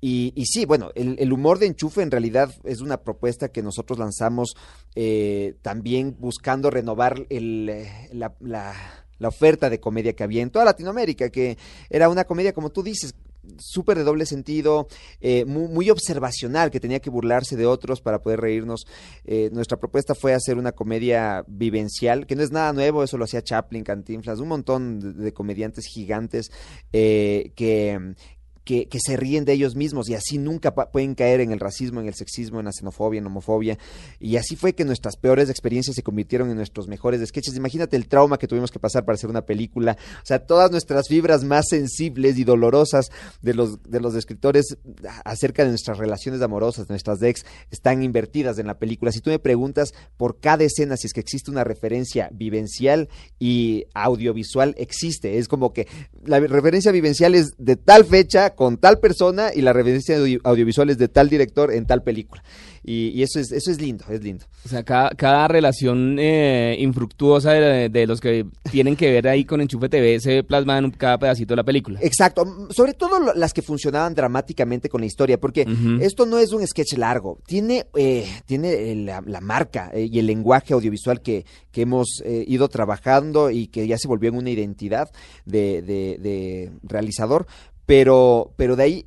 Eh, 0.04 0.06
y, 0.06 0.34
y, 0.36 0.46
sí, 0.46 0.66
bueno, 0.66 0.92
el, 0.96 1.32
humor 1.32 1.60
de 1.60 1.68
enchufe 1.68 2.02
en 2.02 2.12
realidad 2.12 2.54
es 2.66 2.82
una 2.82 2.98
propuesta 2.98 3.50
que 3.50 3.64
nosotros 3.64 3.98
lanzamos 3.98 4.54
eh, 4.96 5.56
también 5.62 6.18
buscando 6.20 6.70
renovar 6.70 7.26
el, 7.30 7.68
la, 8.12 8.34
la, 8.42 8.74
la, 9.18 9.28
oferta 9.28 9.70
de 9.70 9.80
comedia 9.80 10.14
que 10.14 10.24
había 10.24 10.42
en 10.42 10.50
toda 10.50 10.66
Latinoamérica, 10.66 11.30
que 11.30 11.58
era 11.90 12.10
una 12.10 12.26
comedia, 12.26 12.54
como 12.54 12.70
tú 12.70 12.84
dices, 12.84 13.16
súper 13.58 13.98
de 13.98 14.04
doble 14.04 14.26
sentido, 14.26 14.88
eh, 15.22 15.46
muy, 15.46 15.90
observacional, 15.90 16.72
que 16.72 16.80
tenía 16.80 17.00
que 17.00 17.10
burlarse 17.10 17.56
de 17.56 17.66
otros 17.66 18.02
para 18.02 18.22
poder 18.22 18.42
reírnos. 18.42 18.86
Eh, 19.26 19.50
nuestra 19.52 19.78
propuesta 19.78 20.16
fue 20.16 20.34
hacer 20.34 20.58
una 20.58 20.72
comedia 20.72 21.44
vivencial, 21.48 22.26
que 22.26 22.36
no 22.36 22.44
es 22.44 22.52
nada 22.52 22.74
nuevo, 22.74 23.04
eso 23.04 23.18
lo 23.18 23.26
hacía 23.26 23.44
Chaplin, 23.44 23.84
Cantinflas, 23.84 24.40
un 24.40 24.50
montón 24.50 25.00
de, 25.00 25.14
de 25.14 25.34
comediantes 25.34 25.86
gigantes 25.86 26.51
eh, 26.92 27.51
que 27.56 28.16
que, 28.63 28.88
se 29.03 29.17
ríen 29.17 29.46
de 29.46 29.53
ellos 29.53 29.75
mismos 29.75 30.10
y 30.10 30.15
así 30.15 30.38
nunca 30.38 30.74
pueden 30.74 31.15
caer 31.15 31.41
en 31.41 31.51
el 31.51 31.60
racismo, 31.60 32.00
en 32.00 32.08
el 32.08 32.13
sexismo, 32.13 32.60
en 32.60 32.65
la 32.65 32.72
xenofobia, 32.72 33.17
en 33.17 33.25
la 33.25 33.29
homofobia. 33.29 33.77
Y 34.20 34.38
así 34.38 34.55
fue 34.55 34.74
que 34.74 34.86
nuestras 34.86 35.17
peores 35.17 35.50
experiencias 35.50 35.96
se 35.96 36.03
convirtieron 36.03 36.50
en 36.50 36.55
nuestros 36.55 36.88
mejores 36.88 37.25
sketches. 37.27 37.55
Imagínate 37.55 37.98
el 37.98 38.08
trauma 38.08 38.38
que 38.38 38.48
tuvimos 38.48 38.72
que 38.72 38.79
pasar 38.79 39.03
para 39.03 39.15
hacer 39.15 39.29
una 39.29 39.46
película. 39.46 39.98
O 40.22 40.25
sea, 40.25 40.39
todas 40.39 40.72
nuestras 40.72 41.08
fibras 41.08 41.43
más 41.43 41.65
sensibles 41.70 42.38
y 42.38 42.43
dolorosas 42.43 43.12
de 43.41 43.53
los, 43.53 43.84
de 43.84 44.00
los 44.00 44.15
escritores 44.15 44.77
acerca 45.25 45.63
de 45.63 45.70
nuestras 45.70 45.98
relaciones 45.98 46.41
amorosas, 46.41 46.88
de 46.88 46.93
nuestras 46.93 47.22
ex, 47.22 47.46
están 47.72 48.03
invertidas 48.03 48.60
en 48.60 48.67
la 48.67 48.79
película. 48.79 49.12
Si 49.12 49.20
tú 49.20 49.29
me 49.29 49.39
preguntas 49.39 49.93
por 50.17 50.39
cada 50.39 50.63
escena 50.63 50.98
si 50.98 51.08
es 51.08 51.13
que 51.13 51.20
existe 51.20 51.51
una 51.51 51.63
referencia 51.63 52.29
vivencial 52.32 53.10
y 53.39 53.86
audiovisual, 53.93 54.75
existe. 54.77 55.38
Es 55.38 55.48
como 55.48 55.74
que 55.74 55.88
la 56.25 56.39
referencia 56.39 56.91
vivencial 56.91 57.36
es 57.36 57.55
de 57.58 57.75
tal 57.75 58.05
fecha 58.05 58.52
con 58.55 58.77
tal 58.77 59.00
persona 59.00 59.50
y 59.53 59.62
la 59.62 59.74
referencia 59.74 60.17
audio 60.17 60.39
audiovisual 60.43 60.89
es 60.89 60.98
de 60.98 61.07
tal 61.07 61.29
director 61.29 61.74
en 61.74 61.86
tal 61.86 62.03
película. 62.03 62.43
Y, 62.86 63.10
y, 63.10 63.24
eso 63.24 63.39
es 63.39 63.53
eso 63.53 63.72
es 63.72 63.79
lindo, 63.79 64.03
es 64.10 64.22
lindo. 64.22 64.45
O 64.65 64.67
sea, 64.67 64.83
cada, 64.83 65.10
cada 65.12 65.48
relación 65.48 66.17
eh, 66.19 66.75
infructuosa 66.79 67.53
de, 67.53 67.88
de, 67.88 68.05
los 68.05 68.19
que 68.19 68.45
tienen 68.72 68.98
que 68.98 69.10
ver 69.10 69.25
ahí 69.29 69.45
con 69.45 69.62
Enchufe 69.62 69.88
TV 69.88 70.19
se 70.19 70.43
plasma 70.43 70.79
en 70.79 70.91
cada 70.91 71.17
pedacito 71.17 71.53
de 71.53 71.57
la 71.57 71.63
película. 71.63 72.00
Exacto, 72.01 72.43
sobre 72.72 72.93
todo 72.93 73.33
las 73.36 73.53
que 73.53 73.62
funcionaban 73.62 74.13
dramáticamente 74.13 74.89
con 74.89 75.00
la 75.00 75.07
historia, 75.07 75.39
porque 75.39 75.62
uh 75.62 75.72
-huh. 75.72 76.01
esto 76.01 76.25
no 76.25 76.39
es 76.39 76.51
un 76.51 76.67
sketch 76.67 76.98
largo, 76.98 77.39
tiene, 77.45 77.86
eh, 77.95 78.27
tiene 78.45 78.95
la, 78.95 79.24
la 79.25 79.39
marca 79.39 79.89
eh, 79.93 80.10
y 80.12 80.19
el 80.19 80.27
lenguaje 80.27 80.74
audiovisual 80.74 81.22
que, 81.22 81.45
que 81.72 81.81
hemos 81.81 82.22
eh, 82.25 82.43
ido 82.48 82.67
trabajando 82.67 83.50
y 83.50 83.67
que 83.67 83.88
ya 83.88 83.98
se 83.98 84.07
volvió 84.10 84.29
en 84.29 84.36
una 84.36 84.50
identidad 84.50 85.10
de, 85.45 85.81
de, 85.81 86.17
de 86.19 86.72
realizador, 86.83 87.48
pero, 87.86 88.54
pero 88.56 88.75
de 88.75 88.84
ahí 88.84 89.06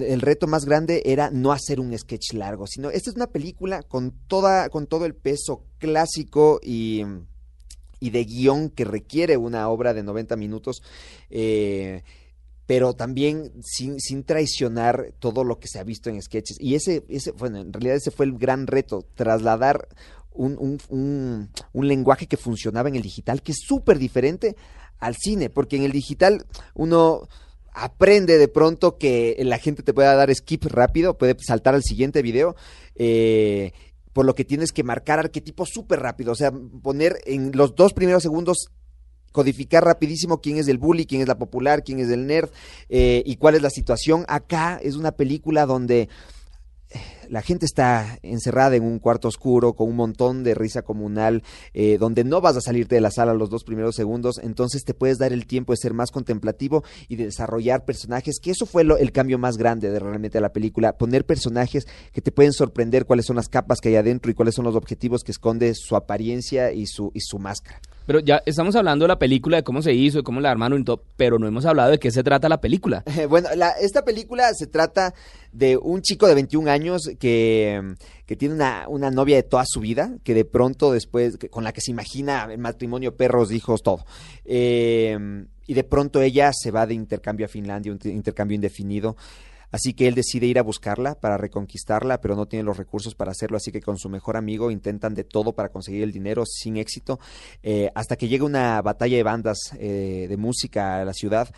el, 0.00 0.20
reto 0.20 0.46
más 0.46 0.64
grande 0.64 1.02
era 1.06 1.30
no 1.30 1.52
hacer 1.52 1.80
un 1.80 1.96
sketch 1.96 2.32
largo, 2.32 2.66
sino 2.66 2.90
esta 2.90 3.10
es 3.10 3.16
una 3.16 3.28
película 3.28 3.82
con 3.82 4.12
toda, 4.26 4.68
con 4.70 4.86
todo 4.86 5.06
el 5.06 5.14
peso 5.14 5.64
clásico 5.78 6.58
y, 6.62 7.02
y 8.00 8.10
de 8.10 8.24
guion 8.24 8.70
que 8.70 8.84
requiere 8.84 9.36
una 9.36 9.68
obra 9.68 9.94
de 9.94 10.02
90 10.02 10.36
minutos. 10.36 10.82
Eh, 11.30 12.02
pero 12.66 12.92
también 12.92 13.50
sin, 13.64 13.98
sin, 13.98 14.24
traicionar 14.24 15.14
todo 15.20 15.42
lo 15.42 15.58
que 15.58 15.68
se 15.68 15.78
ha 15.78 15.84
visto 15.84 16.10
en 16.10 16.20
sketches. 16.20 16.58
Y 16.60 16.74
ese, 16.74 17.02
ese, 17.08 17.30
bueno, 17.30 17.60
en 17.60 17.72
realidad 17.72 17.96
ese 17.96 18.10
fue 18.10 18.26
el 18.26 18.36
gran 18.36 18.66
reto, 18.66 19.06
trasladar 19.14 19.88
un, 20.32 20.56
un- 20.58 20.78
un- 20.90 21.50
un 21.72 21.88
lenguaje 21.88 22.26
que 22.26 22.36
funcionaba 22.36 22.90
en 22.90 22.96
el 22.96 23.02
digital 23.02 23.42
que 23.42 23.52
es 23.52 23.58
súper 23.66 23.98
diferente 23.98 24.54
al 24.98 25.16
cine, 25.16 25.48
porque 25.48 25.76
en 25.76 25.84
el 25.84 25.92
digital 25.92 26.44
uno 26.74 27.26
aprende 27.78 28.38
de 28.38 28.48
pronto 28.48 28.98
que 28.98 29.36
la 29.44 29.58
gente 29.58 29.82
te 29.82 29.94
pueda 29.94 30.14
dar 30.14 30.34
skip 30.34 30.64
rápido, 30.64 31.16
puede 31.16 31.36
saltar 31.40 31.74
al 31.74 31.82
siguiente 31.82 32.22
video, 32.22 32.56
eh, 32.96 33.72
por 34.12 34.26
lo 34.26 34.34
que 34.34 34.44
tienes 34.44 34.72
que 34.72 34.82
marcar 34.82 35.18
arquetipos 35.18 35.70
súper 35.72 36.00
rápido, 36.00 36.32
o 36.32 36.34
sea, 36.34 36.52
poner 36.82 37.20
en 37.24 37.52
los 37.54 37.74
dos 37.74 37.92
primeros 37.92 38.22
segundos 38.22 38.70
codificar 39.30 39.84
rapidísimo 39.84 40.40
quién 40.40 40.56
es 40.56 40.66
el 40.68 40.78
bully, 40.78 41.06
quién 41.06 41.20
es 41.20 41.28
la 41.28 41.38
popular, 41.38 41.84
quién 41.84 42.00
es 42.00 42.08
el 42.08 42.26
nerd 42.26 42.50
eh, 42.88 43.22
y 43.24 43.36
cuál 43.36 43.54
es 43.54 43.62
la 43.62 43.70
situación. 43.70 44.24
Acá 44.26 44.80
es 44.82 44.96
una 44.96 45.12
película 45.12 45.66
donde 45.66 46.08
la 47.30 47.42
gente 47.42 47.66
está 47.66 48.18
encerrada 48.22 48.76
en 48.76 48.84
un 48.84 48.98
cuarto 48.98 49.28
oscuro 49.28 49.74
con 49.74 49.88
un 49.88 49.96
montón 49.96 50.44
de 50.44 50.54
risa 50.54 50.82
comunal, 50.82 51.42
eh, 51.74 51.98
donde 51.98 52.24
no 52.24 52.40
vas 52.40 52.56
a 52.56 52.60
salirte 52.60 52.94
de 52.94 53.00
la 53.00 53.10
sala 53.10 53.34
los 53.34 53.50
dos 53.50 53.64
primeros 53.64 53.94
segundos, 53.94 54.38
entonces 54.42 54.84
te 54.84 54.94
puedes 54.94 55.18
dar 55.18 55.32
el 55.32 55.46
tiempo 55.46 55.72
de 55.72 55.76
ser 55.78 55.94
más 55.94 56.10
contemplativo 56.10 56.84
y 57.08 57.16
de 57.16 57.26
desarrollar 57.26 57.84
personajes, 57.84 58.40
que 58.40 58.50
eso 58.50 58.66
fue 58.66 58.84
lo- 58.84 58.96
el 58.98 59.12
cambio 59.12 59.38
más 59.38 59.56
grande 59.56 59.90
de 59.90 59.98
realmente 59.98 60.40
la 60.40 60.52
película, 60.52 60.96
poner 60.98 61.24
personajes 61.26 61.86
que 62.12 62.20
te 62.20 62.32
pueden 62.32 62.52
sorprender 62.52 63.04
cuáles 63.06 63.26
son 63.26 63.36
las 63.36 63.48
capas 63.48 63.80
que 63.80 63.88
hay 63.90 63.96
adentro 63.96 64.30
y 64.30 64.34
cuáles 64.34 64.54
son 64.54 64.64
los 64.64 64.74
objetivos 64.76 65.22
que 65.22 65.32
esconde 65.32 65.74
su 65.74 65.96
apariencia 65.96 66.72
y 66.72 66.86
su, 66.86 67.10
y 67.14 67.20
su 67.20 67.38
máscara. 67.38 67.80
Pero 68.08 68.20
ya 68.20 68.42
estamos 68.46 68.74
hablando 68.74 69.04
de 69.04 69.08
la 69.08 69.18
película, 69.18 69.58
de 69.58 69.62
cómo 69.62 69.82
se 69.82 69.92
hizo, 69.92 70.16
de 70.16 70.24
cómo 70.24 70.40
la 70.40 70.50
armaron 70.50 70.80
y 70.80 70.84
todo, 70.84 71.04
pero 71.18 71.38
no 71.38 71.46
hemos 71.46 71.66
hablado 71.66 71.90
de 71.90 71.98
qué 71.98 72.10
se 72.10 72.22
trata 72.22 72.48
la 72.48 72.58
película. 72.58 73.04
Bueno, 73.28 73.50
la- 73.54 73.72
esta 73.72 74.02
película 74.02 74.48
se 74.54 74.66
trata 74.66 75.12
de 75.52 75.76
un 75.76 76.00
chico 76.00 76.26
de 76.26 76.34
21 76.34 76.70
años 76.70 77.02
que, 77.20 77.82
que 78.24 78.34
tiene 78.34 78.54
una, 78.54 78.86
una 78.88 79.10
novia 79.10 79.36
de 79.36 79.42
toda 79.42 79.64
su 79.66 79.80
vida, 79.80 80.14
que 80.24 80.32
de 80.32 80.46
pronto 80.46 80.90
después, 80.90 81.36
con 81.50 81.64
la 81.64 81.74
que 81.74 81.82
se 81.82 81.90
imagina 81.90 82.48
el 82.50 82.56
matrimonio, 82.56 83.14
perros, 83.14 83.52
hijos, 83.52 83.82
todo. 83.82 84.06
Eh, 84.46 85.44
y 85.66 85.74
de 85.74 85.84
pronto 85.84 86.22
ella 86.22 86.50
se 86.58 86.70
va 86.70 86.86
de 86.86 86.94
intercambio 86.94 87.44
a 87.44 87.50
Finlandia, 87.50 87.92
un 87.92 87.98
intercambio 88.10 88.54
indefinido. 88.54 89.16
Así 89.70 89.92
que 89.94 90.08
él 90.08 90.14
decide 90.14 90.46
ir 90.46 90.58
a 90.58 90.62
buscarla 90.62 91.14
para 91.14 91.36
reconquistarla, 91.36 92.20
pero 92.20 92.36
no 92.36 92.46
tiene 92.46 92.64
los 92.64 92.76
recursos 92.76 93.14
para 93.14 93.32
hacerlo, 93.32 93.56
así 93.56 93.70
que 93.70 93.82
con 93.82 93.98
su 93.98 94.08
mejor 94.08 94.36
amigo 94.36 94.70
intentan 94.70 95.14
de 95.14 95.24
todo 95.24 95.52
para 95.52 95.68
conseguir 95.68 96.02
el 96.02 96.12
dinero 96.12 96.44
sin 96.46 96.76
éxito, 96.76 97.18
eh, 97.62 97.90
hasta 97.94 98.16
que 98.16 98.28
llega 98.28 98.44
una 98.44 98.80
batalla 98.82 99.16
de 99.16 99.22
bandas 99.22 99.58
eh, 99.78 100.26
de 100.28 100.36
música 100.36 101.00
a 101.00 101.04
la 101.04 101.12
ciudad 101.12 101.48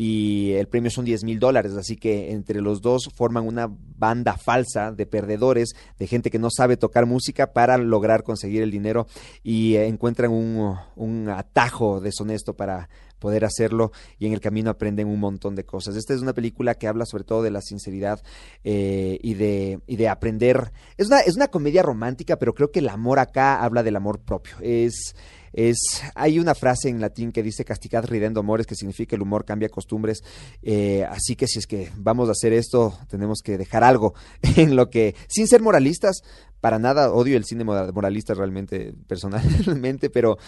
y 0.00 0.52
el 0.52 0.68
premio 0.68 0.92
son 0.92 1.04
10 1.04 1.24
mil 1.24 1.40
dólares, 1.40 1.72
así 1.74 1.96
que 1.96 2.30
entre 2.30 2.60
los 2.60 2.80
dos 2.80 3.10
forman 3.16 3.44
una 3.44 3.68
banda 3.68 4.36
falsa 4.36 4.92
de 4.92 5.06
perdedores, 5.06 5.74
de 5.98 6.06
gente 6.06 6.30
que 6.30 6.38
no 6.38 6.50
sabe 6.50 6.76
tocar 6.76 7.04
música 7.04 7.52
para 7.52 7.76
lograr 7.76 8.22
conseguir 8.22 8.62
el 8.62 8.70
dinero 8.70 9.08
y 9.42 9.74
eh, 9.74 9.88
encuentran 9.88 10.30
un, 10.30 10.76
un 10.94 11.28
atajo 11.28 12.00
deshonesto 12.00 12.54
para 12.54 12.88
poder 13.18 13.44
hacerlo 13.44 13.92
y 14.18 14.26
en 14.26 14.32
el 14.32 14.40
camino 14.40 14.70
aprenden 14.70 15.08
un 15.08 15.20
montón 15.20 15.54
de 15.54 15.64
cosas. 15.64 15.96
Esta 15.96 16.14
es 16.14 16.22
una 16.22 16.32
película 16.32 16.74
que 16.74 16.86
habla 16.86 17.04
sobre 17.04 17.24
todo 17.24 17.42
de 17.42 17.50
la 17.50 17.60
sinceridad 17.60 18.22
eh, 18.64 19.18
y, 19.20 19.34
de, 19.34 19.80
y 19.86 19.96
de 19.96 20.08
aprender. 20.08 20.70
Es 20.96 21.08
una, 21.08 21.20
es 21.20 21.36
una 21.36 21.48
comedia 21.48 21.82
romántica, 21.82 22.38
pero 22.38 22.54
creo 22.54 22.70
que 22.70 22.78
el 22.78 22.88
amor 22.88 23.18
acá 23.18 23.62
habla 23.62 23.82
del 23.82 23.96
amor 23.96 24.20
propio. 24.20 24.54
Es, 24.60 25.14
es, 25.52 26.02
hay 26.14 26.38
una 26.38 26.54
frase 26.54 26.88
en 26.88 27.00
latín 27.00 27.32
que 27.32 27.42
dice 27.42 27.64
castigad 27.64 28.04
ridendo 28.04 28.40
amores, 28.40 28.66
que 28.66 28.74
significa 28.74 29.16
el 29.16 29.22
humor 29.22 29.44
cambia 29.44 29.68
costumbres. 29.68 30.22
eh, 30.62 31.04
así 31.08 31.36
que 31.36 31.46
si 31.46 31.58
es 31.58 31.66
que 31.66 31.90
vamos 31.96 32.28
a 32.28 32.32
hacer 32.32 32.52
esto, 32.52 32.98
tenemos 33.08 33.40
que 33.42 33.58
dejar 33.58 33.84
algo 33.84 34.14
en 34.56 34.76
lo 34.76 34.90
que, 34.90 35.14
sin 35.28 35.46
ser 35.46 35.62
moralistas, 35.62 36.22
para 36.60 36.78
nada 36.78 37.12
odio 37.12 37.36
el 37.36 37.44
cine 37.44 37.64
mora- 37.64 37.92
moralista 37.92 38.34
realmente, 38.34 38.92
personalmente, 39.06 40.10
pero, 40.10 40.38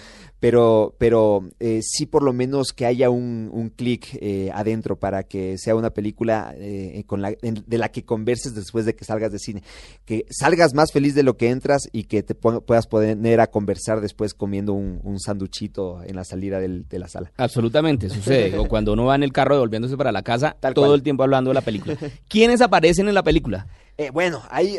pero, 0.41 0.95
pero 0.99 1.49
eh, 1.61 1.81
sí 1.83 2.07
por 2.07 2.23
lo 2.23 2.33
menos 2.33 2.73
que 2.73 2.87
haya 2.87 3.11
un, 3.11 3.51
un 3.53 3.69
clic 3.71 4.09
eh, 4.21 4.51
adentro 4.55 4.99
para 4.99 5.23
que 5.25 5.57
sea 5.59 5.75
una 5.77 5.91
película 5.91 6.53
eh, 6.57 7.05
con 7.07 7.23
la, 7.23 7.35
en- 7.43 7.63
de 7.67 7.79
la 7.79 7.91
que 7.91 8.05
converses 8.05 8.55
después 8.55 8.85
de 8.87 8.95
que 8.95 9.05
salgas 9.05 9.33
de 9.33 9.39
cine, 9.39 9.63
que 10.05 10.25
salgas 10.31 10.75
más 10.75 10.93
feliz 10.93 11.15
de 11.15 11.23
lo 11.23 11.37
que 11.37 11.51
entras 11.51 11.89
y 11.93 12.05
que 12.05 12.23
te 12.23 12.35
puedas 12.35 12.87
poner 12.87 13.41
a 13.41 13.47
conversar 13.49 14.01
después 14.01 14.35
comiendo 14.35 14.73
un, 14.73 15.01
un 15.03 15.21
sanduchito 15.21 16.03
en 16.05 16.17
la 16.17 16.25
salida 16.25 16.59
del- 16.61 16.89
de 16.89 16.99
la 16.99 17.09
sala. 17.09 17.33
Absolutamente, 17.37 18.09
sucede. 18.09 18.59
O 18.59 18.65
cuando 18.69 18.93
uno 18.95 19.05
va 19.07 19.15
en 19.15 19.23
el 19.23 19.33
carro 19.33 19.55
devolviéndose 19.55 19.97
para 19.97 20.13
la 20.13 20.23
casa, 20.23 20.57
Tal 20.59 20.75
todo 20.75 20.87
cual. 20.87 20.97
el 20.99 21.03
tiempo 21.03 21.23
hablando 21.23 21.51
de 21.51 21.55
la 21.55 21.61
película. 21.63 21.97
¿Quiénes 22.29 22.61
aparecen 22.61 23.09
en 23.09 23.15
la 23.15 23.23
película? 23.23 23.67
Eh, 23.99 24.11
bueno, 24.11 24.43
ahí 24.51 24.79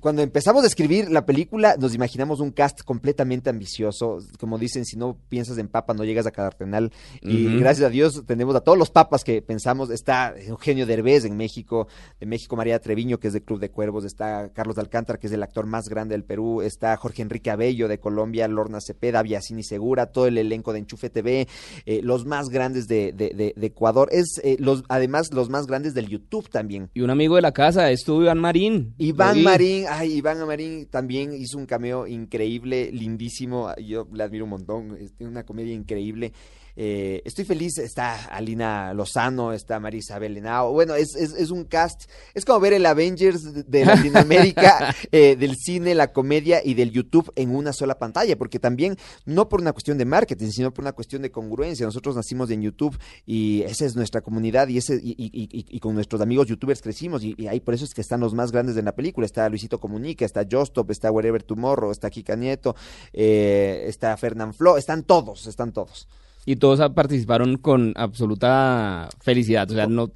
cuando 0.00 0.22
empezamos 0.22 0.64
a 0.64 0.66
escribir 0.66 1.10
la 1.10 1.26
película 1.26 1.76
nos 1.78 1.94
imaginamos 1.94 2.40
un 2.40 2.50
cast 2.50 2.82
completamente 2.82 3.50
ambicioso, 3.50 4.18
como 4.38 4.58
dicen, 4.58 4.84
si 4.84 4.96
no 4.96 5.16
piensas 5.28 5.58
en 5.58 5.68
papa 5.68 5.94
no 5.94 6.04
llegas 6.04 6.26
a 6.26 6.30
Cardenal. 6.30 6.92
Y 7.22 7.58
gracias 7.58 7.86
a 7.86 7.90
Dios 7.90 8.22
tenemos 8.26 8.54
a 8.56 8.60
todos 8.60 8.78
los 8.78 8.90
papas 8.90 9.24
que 9.24 9.42
pensamos, 9.42 9.90
está 9.90 10.34
Eugenio 10.38 10.86
Derbez 10.86 11.24
en 11.24 11.36
México, 11.36 11.88
de 12.20 12.26
México 12.26 12.56
María 12.56 12.78
Treviño 12.80 13.18
que 13.18 13.28
es 13.28 13.32
del 13.32 13.42
Club 13.42 13.60
de 13.60 13.70
Cuervos, 13.70 14.04
está 14.04 14.50
Carlos 14.52 14.76
de 14.76 14.82
Alcántara 14.82 15.18
que 15.18 15.26
es 15.26 15.32
el 15.32 15.42
actor 15.42 15.66
más 15.66 15.88
grande 15.88 16.14
del 16.14 16.24
Perú, 16.24 16.62
está 16.62 16.96
Jorge 16.96 17.22
Enrique 17.22 17.50
Abello 17.50 17.88
de 17.88 17.98
Colombia, 17.98 18.46
Lorna 18.48 18.80
Cepeda, 18.80 19.22
Biasini 19.22 19.62
Segura, 19.62 20.06
todo 20.06 20.26
el 20.26 20.38
elenco 20.38 20.72
de 20.72 20.80
Enchufe 20.80 21.10
TV, 21.10 21.48
eh, 21.86 22.00
los 22.02 22.24
más 22.26 22.48
grandes 22.48 22.86
de, 22.88 23.12
de- 23.12 23.30
de- 23.30 23.54
de 23.56 23.66
Ecuador, 23.66 24.08
es 24.12 24.40
eh, 24.44 24.56
los 24.58 24.84
además 24.88 25.32
los 25.32 25.48
más 25.50 25.66
grandes 25.66 25.94
del 25.94 26.08
YouTube 26.08 26.48
también. 26.48 26.90
Y 26.94 27.00
un 27.00 27.10
amigo 27.10 27.36
de 27.36 27.42
la 27.42 27.52
casa, 27.52 27.90
estuvo 27.90 28.22
Iván 28.22 28.38
Marín. 28.38 28.94
Iván 28.98 29.36
vi. 29.36 29.42
Ay, 29.88 30.14
Iván 30.14 30.44
Marín 30.46 30.86
también 30.86 31.32
hizo 31.32 31.58
un 31.58 31.66
cameo 31.66 32.06
increíble, 32.06 32.90
lindísimo. 32.92 33.74
Yo 33.76 34.06
le 34.12 34.22
admiro 34.22 34.44
un 34.44 34.50
montón, 34.50 34.96
es 34.96 35.12
una 35.20 35.44
comedia 35.44 35.74
increíble. 35.74 36.32
Eh, 36.76 37.22
estoy 37.24 37.44
feliz, 37.46 37.78
está 37.78 38.26
Alina 38.26 38.92
Lozano, 38.94 39.52
está 39.52 39.80
María 39.80 40.00
Isabel 40.00 40.36
Henao. 40.36 40.72
Bueno, 40.72 40.94
es, 40.94 41.14
es, 41.16 41.32
es 41.32 41.50
un 41.50 41.64
cast, 41.64 42.02
es 42.34 42.44
como 42.44 42.60
ver 42.60 42.74
el 42.74 42.84
Avengers 42.86 43.68
de- 43.68 43.84
Latinoamérica, 43.86 44.94
eh, 45.12 45.36
del 45.36 45.56
cine, 45.56 45.94
la 45.94 46.12
comedia 46.12 46.60
y 46.64 46.74
del 46.74 46.90
YouTube 46.90 47.32
en 47.36 47.54
una 47.54 47.72
sola 47.72 47.98
pantalla, 47.98 48.36
porque 48.36 48.58
también, 48.58 48.96
no 49.24 49.48
por 49.48 49.60
una 49.60 49.72
cuestión 49.72 49.96
de 49.98 50.04
marketing, 50.04 50.50
sino 50.50 50.72
por 50.72 50.82
una 50.84 50.92
cuestión 50.92 51.22
de 51.22 51.30
congruencia. 51.30 51.86
Nosotros 51.86 52.14
nacimos 52.16 52.50
en 52.50 52.62
YouTube 52.62 52.96
y 53.24 53.62
esa 53.62 53.84
es 53.86 53.96
nuestra 53.96 54.20
comunidad 54.20 54.68
y, 54.68 54.78
ese, 54.78 54.96
y, 55.02 55.12
y- 55.18 55.30
y- 55.32 55.66
y 55.68 55.80
con 55.80 55.94
nuestros 55.94 56.20
amigos 56.20 56.46
youtubers 56.46 56.82
crecimos 56.82 57.22
y, 57.24 57.46
ahí 57.48 57.60
por 57.60 57.74
eso 57.74 57.84
es 57.84 57.94
que 57.94 58.00
están 58.02 58.20
los 58.20 58.34
más 58.34 58.52
grandes 58.52 58.74
de 58.74 58.82
la 58.82 58.92
película. 58.94 59.24
Está 59.24 59.48
Luisito 59.48 59.80
Comunica, 59.80 60.24
está 60.24 60.44
Justop, 60.50 60.90
está 60.90 61.10
Wherever 61.10 61.42
Tomorrow, 61.42 61.90
está 61.90 62.10
Kika 62.10 62.36
Nieto, 62.36 62.76
eh, 63.12 63.84
está 63.86 64.16
Fernán 64.16 64.52
Flo, 64.54 64.76
están 64.76 65.02
todos, 65.04 65.46
están 65.46 65.72
todos. 65.72 66.08
Y 66.46 66.56
todos 66.56 66.80
participaron 66.94 67.58
con 67.58 67.92
absoluta 67.96 69.08
felicidad. 69.20 69.70
O 69.70 69.74
sea, 69.74 69.86
no. 69.86 70.10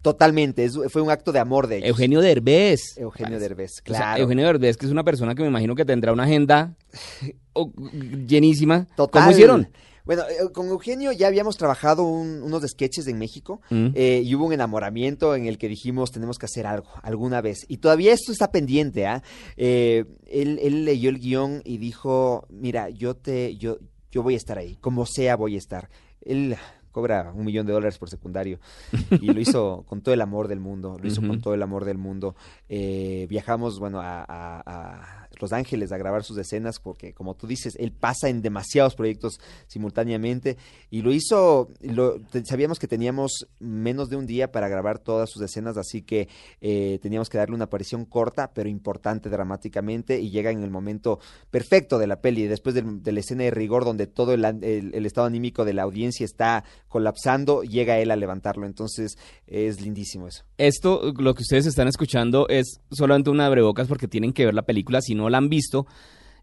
Totalmente, 0.00 0.64
es- 0.64 0.76
fue 0.88 1.00
un 1.02 1.10
acto 1.10 1.30
de 1.30 1.38
amor 1.38 1.66
de 1.68 1.76
ellos. 1.76 1.88
Eugenio 1.90 2.20
Derbez. 2.20 2.96
Eugenio 2.96 3.32
Parece. 3.34 3.40
Derbez, 3.48 3.70
O 3.72 3.74
sea, 3.74 3.82
claro. 3.84 4.22
Eugenio 4.22 4.46
Derbez, 4.46 4.76
que 4.76 4.86
es 4.86 4.90
una 4.92 5.04
persona 5.04 5.34
que 5.36 5.42
me 5.42 5.48
imagino 5.48 5.74
que 5.76 5.84
tendrá 5.84 6.12
una 6.12 6.24
agenda 6.24 6.74
llenísima. 8.26 8.86
Total. 8.96 9.22
¿Cómo 9.22 9.32
hicieron? 9.32 9.68
Bueno, 10.04 10.22
eh, 10.22 10.50
con 10.52 10.66
Eugenio 10.66 11.12
ya 11.12 11.28
habíamos 11.28 11.56
trabajado 11.56 12.02
un- 12.04 12.42
unos 12.42 12.64
sketches 12.68 13.06
en 13.06 13.18
México 13.18 13.60
Mm. 13.70 13.86
eh, 13.94 14.20
y 14.24 14.34
hubo 14.34 14.46
un 14.46 14.52
enamoramiento 14.52 15.36
en 15.36 15.46
el 15.46 15.58
que 15.58 15.68
dijimos 15.68 16.10
tenemos 16.10 16.38
que 16.38 16.46
hacer 16.46 16.66
algo 16.66 16.88
alguna 17.02 17.40
vez. 17.40 17.58
Y 17.68 17.76
todavía 17.76 18.12
esto 18.12 18.32
está 18.32 18.50
pendiente, 18.50 19.06
¿ah? 19.06 19.22
Eh, 19.56 20.04
él, 20.26 20.58
él 20.60 20.84
leyó 20.84 21.08
el 21.08 21.20
guion 21.20 21.62
y 21.64 21.78
dijo, 21.78 22.46
mira, 22.50 22.90
yo 22.90 23.14
te, 23.14 23.56
yo, 23.56 23.78
yo 24.12 24.22
voy 24.22 24.34
a 24.34 24.36
estar 24.36 24.58
ahí, 24.58 24.76
como 24.76 25.04
sea 25.06 25.34
voy 25.34 25.56
a 25.56 25.58
estar. 25.58 25.88
Él 26.20 26.56
cobra 26.92 27.32
un 27.34 27.44
millón 27.46 27.66
de 27.66 27.72
dólares 27.72 27.96
por 27.98 28.10
secundario 28.10 28.60
y 29.20 29.32
lo 29.32 29.40
hizo 29.40 29.82
con 29.88 30.02
todo 30.02 30.14
el 30.14 30.20
amor 30.20 30.46
del 30.46 30.60
mundo, 30.60 30.98
lo 31.00 31.08
hizo 31.08 31.20
con 31.22 31.40
todo 31.40 31.54
el 31.54 31.62
amor 31.62 31.84
del 31.86 31.96
mundo. 31.98 32.36
Eh, 32.68 33.26
viajamos, 33.30 33.78
bueno, 33.80 34.00
a, 34.00 34.22
a- 34.22 34.62
a 34.66 35.21
Los 35.42 35.52
Ángeles 35.52 35.92
a 35.92 35.98
grabar 35.98 36.24
sus 36.24 36.38
escenas 36.38 36.78
porque, 36.78 37.12
como 37.12 37.34
tú 37.34 37.46
dices, 37.46 37.74
él 37.78 37.92
pasa 37.92 38.28
en 38.28 38.40
demasiados 38.40 38.94
proyectos 38.94 39.40
simultáneamente. 39.66 40.56
Y 40.90 41.02
lo 41.02 41.12
hizo, 41.12 41.68
lo, 41.80 42.20
sabíamos 42.44 42.78
que 42.78 42.86
teníamos 42.88 43.48
menos 43.58 44.08
de 44.08 44.16
un 44.16 44.26
día 44.26 44.52
para 44.52 44.68
grabar 44.68 44.98
todas 44.98 45.30
sus 45.30 45.42
escenas, 45.42 45.76
así 45.76 46.02
que 46.02 46.28
eh, 46.60 46.98
teníamos 47.02 47.28
que 47.28 47.38
darle 47.38 47.54
una 47.54 47.64
aparición 47.64 48.04
corta 48.04 48.52
pero 48.54 48.68
importante 48.68 49.28
dramáticamente 49.28 50.20
y 50.20 50.30
llega 50.30 50.50
en 50.50 50.62
el 50.62 50.70
momento 50.70 51.18
perfecto 51.50 51.98
de 51.98 52.06
la 52.06 52.20
peli, 52.20 52.46
después 52.46 52.74
de 52.74 53.12
la 53.12 53.20
escena 53.20 53.44
de 53.44 53.50
rigor 53.50 53.84
donde 53.84 54.06
todo 54.06 54.34
el- 54.34 54.44
el 54.44 55.06
estado 55.06 55.26
anímico 55.26 55.64
de 55.64 55.72
la 55.74 55.82
audiencia 55.82 56.24
está 56.24 56.64
colapsando, 56.88 57.62
llega 57.62 57.98
él 57.98 58.10
a 58.10 58.16
levantarlo, 58.16 58.66
entonces 58.66 59.16
es 59.46 59.80
lindísimo 59.80 60.28
eso. 60.28 60.44
Esto, 60.58 61.12
lo 61.18 61.34
que 61.34 61.42
ustedes 61.42 61.66
están 61.66 61.88
escuchando, 61.88 62.46
es 62.48 62.80
solamente 62.90 63.30
una 63.30 63.46
abrebocas 63.46 63.88
porque 63.88 64.06
tienen 64.08 64.32
que 64.32 64.44
ver 64.44 64.54
la 64.54 64.62
película 64.62 65.00
si 65.00 65.14
no 65.14 65.26
la 65.32 65.38
han 65.38 65.48
visto. 65.48 65.86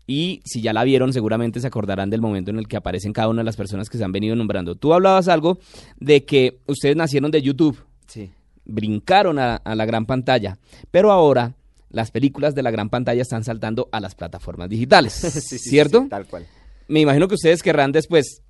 Y 0.06 0.42
si 0.44 0.62
ya 0.62 0.74
la 0.74 0.84
vieron, 0.84 1.14
seguramente 1.14 1.60
se 1.60 1.68
acordarán 1.68 2.10
del 2.10 2.20
momento 2.20 2.50
en 2.52 2.58
el 2.60 2.68
que 2.68 2.76
aparecen 2.78 3.14
cada 3.14 3.28
una 3.30 3.42
de 3.42 3.46
las 3.46 3.56
personas 3.56 3.90
que 3.90 3.98
se 4.00 4.04
han 4.04 4.12
venido 4.12 4.36
nombrando. 4.36 4.76
Tú 4.76 4.94
hablabas 4.94 5.28
algo 5.28 5.60
de 6.00 6.26
que 6.26 6.60
ustedes 6.68 6.96
nacieron 6.96 7.30
de 7.32 7.42
YouTube, 7.44 7.78
Sí. 8.08 8.32
brincaron 8.66 9.38
a, 9.38 9.58
a 9.58 9.76
la 9.76 9.86
gran 9.86 10.06
pantalla, 10.08 10.58
pero 10.90 11.12
ahora 11.12 11.54
las 11.92 12.10
películas 12.12 12.56
de 12.56 12.64
la 12.64 12.72
gran 12.72 12.90
pantalla 12.90 13.22
están 13.22 13.44
saltando 13.44 13.88
a 13.92 14.00
las 14.00 14.16
plataformas 14.16 14.68
digitales, 14.70 15.14
Sí, 15.14 15.30
sí, 15.30 15.42
sí, 15.42 15.70
¿cierto? 15.70 16.02
sí, 16.04 16.10
tal 16.10 16.26
cual. 16.26 16.46
Me 16.88 17.02
imagino 17.02 17.28
que 17.28 17.36
ustedes 17.36 17.62
querrán 17.62 17.92
después 17.92 18.42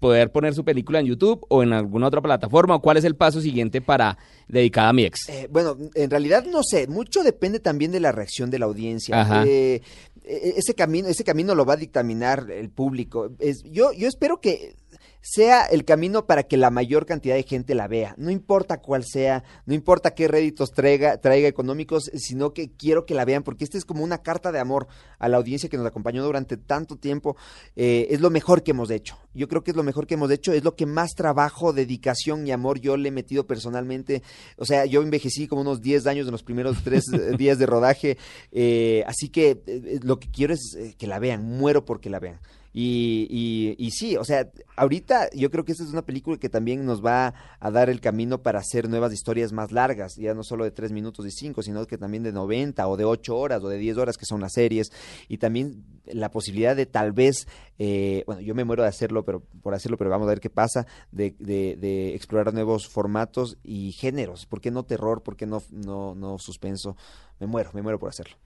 poder 0.00 0.32
poner 0.32 0.54
su 0.54 0.64
película 0.64 0.98
en 0.98 1.06
YouTube 1.06 1.44
o 1.48 1.62
en 1.62 1.72
alguna 1.72 2.08
otra 2.08 2.20
plataforma. 2.20 2.74
¿o 2.76 2.80
¿Cuál 2.80 2.96
es 2.96 3.04
el 3.04 3.14
paso 3.14 3.40
siguiente 3.40 3.80
para 3.80 4.18
dedicada 4.48 4.88
a 4.88 4.92
mi 4.92 5.04
ex? 5.04 5.28
Eh, 5.28 5.46
bueno, 5.50 5.76
en 5.94 6.10
realidad 6.10 6.44
no 6.50 6.62
sé, 6.64 6.88
mucho 6.88 7.22
depende 7.22 7.60
también 7.60 7.92
de 7.92 8.00
la 8.00 8.10
reacción 8.10 8.50
de 8.50 8.58
la 8.58 8.64
audiencia. 8.66 9.44
Eh, 9.46 9.82
eh, 10.24 10.54
ese 10.56 10.74
camino, 10.74 11.08
ese 11.08 11.22
camino 11.22 11.54
lo 11.54 11.64
va 11.64 11.74
a 11.74 11.76
dictaminar 11.76 12.50
el 12.50 12.70
público. 12.70 13.30
Es- 13.38 13.62
yo, 13.64 13.92
yo 13.92 14.08
espero 14.08 14.40
que 14.40 14.74
sea 15.20 15.64
el 15.66 15.84
camino 15.84 16.26
para 16.26 16.44
que 16.44 16.56
la 16.56 16.70
mayor 16.70 17.06
cantidad 17.06 17.34
de 17.34 17.42
gente 17.42 17.74
la 17.74 17.88
vea. 17.88 18.14
No 18.16 18.30
importa 18.30 18.80
cuál 18.80 19.04
sea, 19.04 19.44
no 19.66 19.74
importa 19.74 20.14
qué 20.14 20.28
réditos 20.28 20.72
traiga, 20.72 21.18
traiga 21.18 21.48
económicos, 21.48 22.10
sino 22.14 22.52
que 22.52 22.70
quiero 22.72 23.06
que 23.06 23.14
la 23.14 23.24
vean, 23.24 23.42
porque 23.42 23.64
esta 23.64 23.78
es 23.78 23.84
como 23.84 24.04
una 24.04 24.18
carta 24.18 24.52
de 24.52 24.58
amor 24.58 24.86
a 25.18 25.28
la 25.28 25.36
audiencia 25.36 25.68
que 25.68 25.76
nos 25.76 25.86
acompañó 25.86 26.24
durante 26.24 26.56
tanto 26.56 26.96
tiempo. 26.96 27.36
Eh, 27.76 28.08
es 28.10 28.20
lo 28.20 28.30
mejor 28.30 28.62
que 28.62 28.70
hemos 28.70 28.90
hecho. 28.90 29.18
Yo 29.32 29.48
creo 29.48 29.62
que 29.62 29.70
es 29.70 29.76
lo 29.76 29.82
mejor 29.82 30.06
que 30.06 30.14
hemos 30.14 30.30
hecho, 30.30 30.52
es 30.52 30.64
lo 30.64 30.74
que 30.74 30.86
más 30.86 31.14
trabajo, 31.14 31.72
dedicación 31.72 32.46
y 32.46 32.52
amor 32.52 32.80
yo 32.80 32.96
le 32.96 33.08
he 33.08 33.12
metido 33.12 33.46
personalmente. 33.46 34.22
O 34.56 34.64
sea, 34.64 34.86
yo 34.86 35.02
envejecí 35.02 35.46
como 35.46 35.62
unos 35.62 35.80
10 35.80 36.06
años 36.06 36.26
en 36.26 36.32
los 36.32 36.42
primeros 36.42 36.82
tres 36.82 37.04
eh, 37.12 37.32
días 37.38 37.58
de 37.58 37.66
rodaje, 37.66 38.18
eh, 38.52 39.04
así 39.06 39.28
que 39.28 39.62
eh, 39.66 40.00
lo 40.02 40.18
que 40.18 40.30
quiero 40.30 40.54
es 40.54 40.76
que 40.98 41.06
la 41.06 41.18
vean, 41.18 41.44
muero 41.44 41.84
porque 41.84 42.10
la 42.10 42.18
vean. 42.18 42.40
Y, 42.72 43.26
y, 43.28 43.74
y 43.84 43.90
sí, 43.90 44.16
o 44.16 44.24
sea, 44.24 44.48
ahorita 44.76 45.30
yo 45.34 45.50
creo 45.50 45.64
que 45.64 45.72
esta 45.72 45.84
es 45.84 45.90
una 45.90 46.02
película 46.02 46.38
que 46.38 46.48
también 46.48 46.84
nos 46.84 47.04
va 47.04 47.34
a 47.58 47.70
dar 47.70 47.90
el 47.90 48.00
camino 48.00 48.42
para 48.42 48.60
hacer 48.60 48.88
nuevas 48.88 49.12
historias 49.12 49.52
más 49.52 49.72
largas, 49.72 50.14
ya 50.16 50.34
no 50.34 50.44
solo 50.44 50.64
de 50.64 50.70
tres 50.70 50.92
minutos 50.92 51.26
y 51.26 51.30
cinco, 51.32 51.62
sino 51.62 51.86
que 51.86 51.98
también 51.98 52.22
de 52.22 52.32
90 52.32 52.86
o 52.86 52.96
de 52.96 53.04
8 53.04 53.36
horas 53.36 53.62
o 53.64 53.68
de 53.68 53.78
10 53.78 53.96
horas 53.98 54.16
que 54.16 54.24
son 54.24 54.40
las 54.40 54.52
series. 54.52 54.92
Y 55.28 55.38
también 55.38 55.84
la 56.04 56.30
posibilidad 56.30 56.76
de 56.76 56.86
tal 56.86 57.12
vez, 57.12 57.48
eh, 57.78 58.22
bueno, 58.26 58.40
yo 58.40 58.54
me 58.54 58.64
muero 58.64 58.82
de 58.82 58.88
hacerlo, 58.88 59.24
pero 59.24 59.40
por 59.62 59.74
hacerlo, 59.74 59.96
pero 59.96 60.10
vamos 60.10 60.26
a 60.26 60.30
ver 60.30 60.40
qué 60.40 60.50
pasa, 60.50 60.86
de, 61.10 61.34
de, 61.38 61.76
de 61.76 62.14
explorar 62.14 62.54
nuevos 62.54 62.88
formatos 62.88 63.58
y 63.64 63.92
géneros. 63.92 64.46
¿Por 64.46 64.60
qué 64.60 64.70
no 64.70 64.84
terror? 64.84 65.22
¿Por 65.22 65.36
qué 65.36 65.46
no, 65.46 65.62
no, 65.70 66.14
no 66.14 66.38
suspenso? 66.38 66.96
Me 67.40 67.46
muero, 67.46 67.70
me 67.74 67.82
muero 67.82 67.98
por 67.98 68.10
hacerlo. 68.10 68.36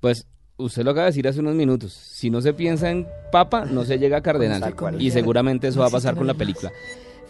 Pues 0.00 0.26
usted 0.56 0.84
lo 0.84 0.90
acaba 0.92 1.06
de 1.06 1.10
decir 1.10 1.28
hace 1.28 1.40
unos 1.40 1.54
minutos. 1.54 1.92
Si 1.92 2.30
no 2.30 2.40
se 2.40 2.52
piensa 2.52 2.90
en 2.90 3.06
Papa, 3.30 3.64
no 3.64 3.84
se 3.84 3.98
llega 3.98 4.18
a 4.18 4.22
Cardenal. 4.22 4.60
Tal 4.60 4.76
cual. 4.76 5.00
Y 5.00 5.10
seguramente 5.10 5.68
eso 5.68 5.80
va 5.80 5.86
a 5.86 5.90
pasar 5.90 6.16
con 6.16 6.26
la 6.26 6.34
película. 6.34 6.70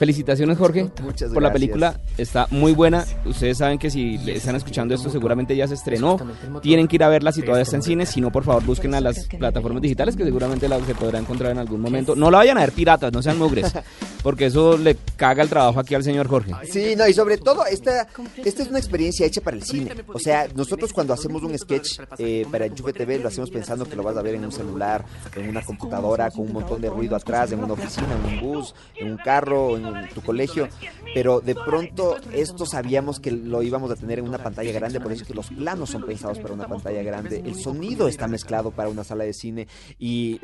Felicitaciones, 0.02 0.58
Jorge, 0.58 0.90
Muchas 1.00 1.30
por 1.30 1.40
la 1.40 1.52
película. 1.52 2.00
Está 2.18 2.48
muy 2.50 2.72
buena. 2.72 3.04
Ustedes 3.24 3.58
saben 3.58 3.78
que 3.78 3.88
si 3.88 4.18
le 4.18 4.34
están 4.34 4.56
escuchando 4.56 4.96
esto, 4.96 5.10
seguramente 5.10 5.54
ya 5.54 5.68
se 5.68 5.74
estrenó. 5.74 6.16
Tienen 6.60 6.88
que 6.88 6.96
ir 6.96 7.04
a 7.04 7.08
verla 7.08 7.30
si 7.30 7.40
todavía 7.42 7.62
está 7.62 7.76
en 7.76 7.84
cine. 7.84 8.04
Si 8.04 8.20
no, 8.20 8.32
por 8.32 8.42
favor, 8.42 8.64
búsquenla 8.64 8.98
en 8.98 9.04
las 9.04 9.28
plataformas 9.28 9.80
digitales 9.80 10.16
que 10.16 10.24
seguramente 10.24 10.68
la 10.68 10.84
se 10.84 10.96
podrá 10.96 11.20
encontrar 11.20 11.52
en 11.52 11.58
algún 11.58 11.80
momento. 11.80 12.16
No 12.16 12.32
la 12.32 12.38
vayan 12.38 12.58
a 12.58 12.62
ver 12.62 12.72
piratas, 12.72 13.12
no 13.12 13.22
sean 13.22 13.38
mugres, 13.38 13.72
porque 14.24 14.46
eso 14.46 14.76
le 14.76 14.96
caga 15.14 15.44
el 15.44 15.48
trabajo 15.48 15.78
aquí 15.78 15.94
al 15.94 16.02
señor 16.02 16.26
Jorge. 16.26 16.50
Sí, 16.68 16.96
no, 16.96 17.06
y 17.06 17.12
sobre 17.12 17.38
todo, 17.38 17.64
esta, 17.66 18.08
esta 18.44 18.62
es 18.64 18.68
una 18.70 18.80
experiencia 18.80 19.24
hecha 19.24 19.40
para 19.40 19.56
el 19.56 19.62
cine. 19.62 19.92
O 20.12 20.18
sea, 20.18 20.48
nosotros 20.56 20.92
cuando 20.92 21.14
hacemos 21.14 21.44
un 21.44 21.56
sketch 21.56 22.00
eh, 22.18 22.44
para 22.50 22.66
Enchufe 22.66 22.92
TV, 22.92 23.20
lo 23.20 23.28
hacemos 23.28 23.50
pensando 23.50 23.84
que 23.84 23.94
lo 23.94 24.02
vas 24.02 24.16
a 24.16 24.22
ver 24.22 24.34
en 24.34 24.46
un 24.46 24.50
celular, 24.50 25.04
en 25.36 25.48
una 25.48 25.62
computadora, 25.62 26.28
con 26.32 26.46
un 26.46 26.54
montón 26.54 26.80
de 26.80 26.90
ruido 26.90 27.14
atrás, 27.14 27.52
en 27.52 27.62
una 27.62 27.74
oficina, 27.74 28.08
en 28.26 28.34
un 28.34 28.40
bus, 28.40 28.74
en 28.96 29.12
un 29.12 29.16
carro, 29.18 29.76
en 29.76 29.91
tu 30.14 30.22
colegio. 30.22 30.68
Pero 31.14 31.40
de 31.40 31.54
pronto, 31.54 32.16
esto 32.32 32.66
sabíamos 32.66 33.20
que 33.20 33.30
lo 33.30 33.62
íbamos 33.62 33.90
a 33.90 33.96
tener 33.96 34.18
en 34.18 34.28
una 34.28 34.38
pantalla 34.38 34.72
grande, 34.72 35.00
por 35.00 35.12
eso 35.12 35.22
es 35.22 35.28
que 35.28 35.34
los 35.34 35.48
planos 35.48 35.90
son 35.90 36.04
pensados 36.04 36.38
para 36.38 36.54
una 36.54 36.66
pantalla 36.66 37.02
grande. 37.02 37.42
El 37.44 37.54
sonido 37.54 38.08
está 38.08 38.28
mezclado 38.28 38.70
para 38.70 38.88
una 38.88 39.04
sala 39.04 39.24
de 39.24 39.32
cine 39.32 39.66
y, 39.98 40.40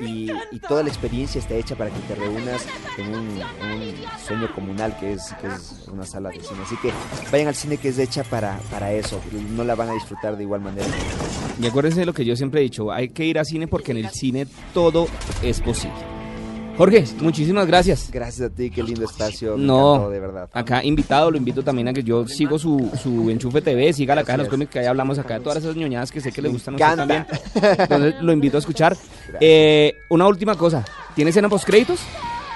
toda 0.68 0.82
la 0.82 0.90
experiencia 0.90 1.38
está 1.38 1.54
hecha 1.54 1.76
para 1.76 1.88
que 1.90 1.98
te 2.00 2.14
reúnas 2.14 2.66
en 2.98 3.14
un, 3.14 3.40
sueño 4.26 4.52
comunal 4.54 4.94
que 4.98 5.12
es, 5.14 5.32
que 5.40 5.46
es 5.46 5.88
una 5.90 6.04
sala 6.04 6.28
de 6.28 6.40
cine. 6.40 6.60
Así 6.62 6.76
que 6.82 6.92
vayan 7.32 7.48
al 7.48 7.54
cine 7.54 7.78
que 7.78 7.88
es 7.88 7.98
hecha 7.98 8.22
para, 8.24 8.58
para 8.70 8.92
eso. 8.92 9.20
No 9.56 9.64
la 9.64 9.74
van 9.74 9.88
a 9.88 9.92
disfrutar 9.92 10.36
de 10.36 10.42
igual 10.42 10.60
manera. 10.60 10.88
Y 11.60 11.66
acuérdense 11.66 12.00
de 12.00 12.06
lo 12.06 12.12
que 12.12 12.24
yo 12.24 12.36
siempre 12.36 12.60
he 12.60 12.64
dicho, 12.64 12.92
hay 12.92 13.08
que 13.08 13.24
ir 13.24 13.38
a 13.38 13.44
cine 13.44 13.66
porque 13.66 13.92
en 13.92 13.98
el 13.98 14.10
cine 14.10 14.46
todo 14.74 15.08
es 15.42 15.60
posible. 15.60 16.17
Jorge, 16.78 17.04
muchísimas 17.20 17.66
gracias. 17.66 18.08
Gracias 18.12 18.50
a 18.50 18.54
ti, 18.54 18.70
qué 18.70 18.84
lindo 18.84 19.04
espacio. 19.04 19.56
Me 19.56 19.64
No, 19.66 19.94
encantó, 19.96 20.10
de 20.10 20.20
verdad. 20.20 20.48
acá 20.52 20.84
invitado, 20.84 21.28
lo 21.30 21.36
invito 21.36 21.64
también 21.64 21.88
a 21.88 21.92
que 21.92 22.04
yo 22.04 22.26
sigo 22.28 22.56
su, 22.56 22.88
su 23.02 23.28
Enchufe 23.30 23.60
TV, 23.60 23.92
siga 23.92 24.14
la 24.14 24.22
caja 24.22 24.38
de 24.38 24.44
los 24.44 24.48
cómics 24.48 24.70
que 24.70 24.78
ahí 24.78 24.86
hablamos 24.86 25.18
acá, 25.18 25.34
de 25.34 25.40
todas 25.40 25.58
esas 25.58 25.74
ñoñadas 25.74 26.12
que 26.12 26.20
sé 26.20 26.30
que 26.30 26.40
le 26.40 26.48
gustan 26.48 26.74
a 26.74 26.76
usted 26.76 26.96
también. 26.96 27.26
Entonces 27.78 28.14
lo 28.22 28.32
invito 28.32 28.56
a 28.56 28.60
escuchar. 28.60 28.96
Eh, 29.40 29.92
una 30.08 30.26
última 30.26 30.56
cosa, 30.56 30.84
¿tiene 31.14 31.28
escena 31.30 31.50
post 31.50 31.66
créditos? 31.66 32.00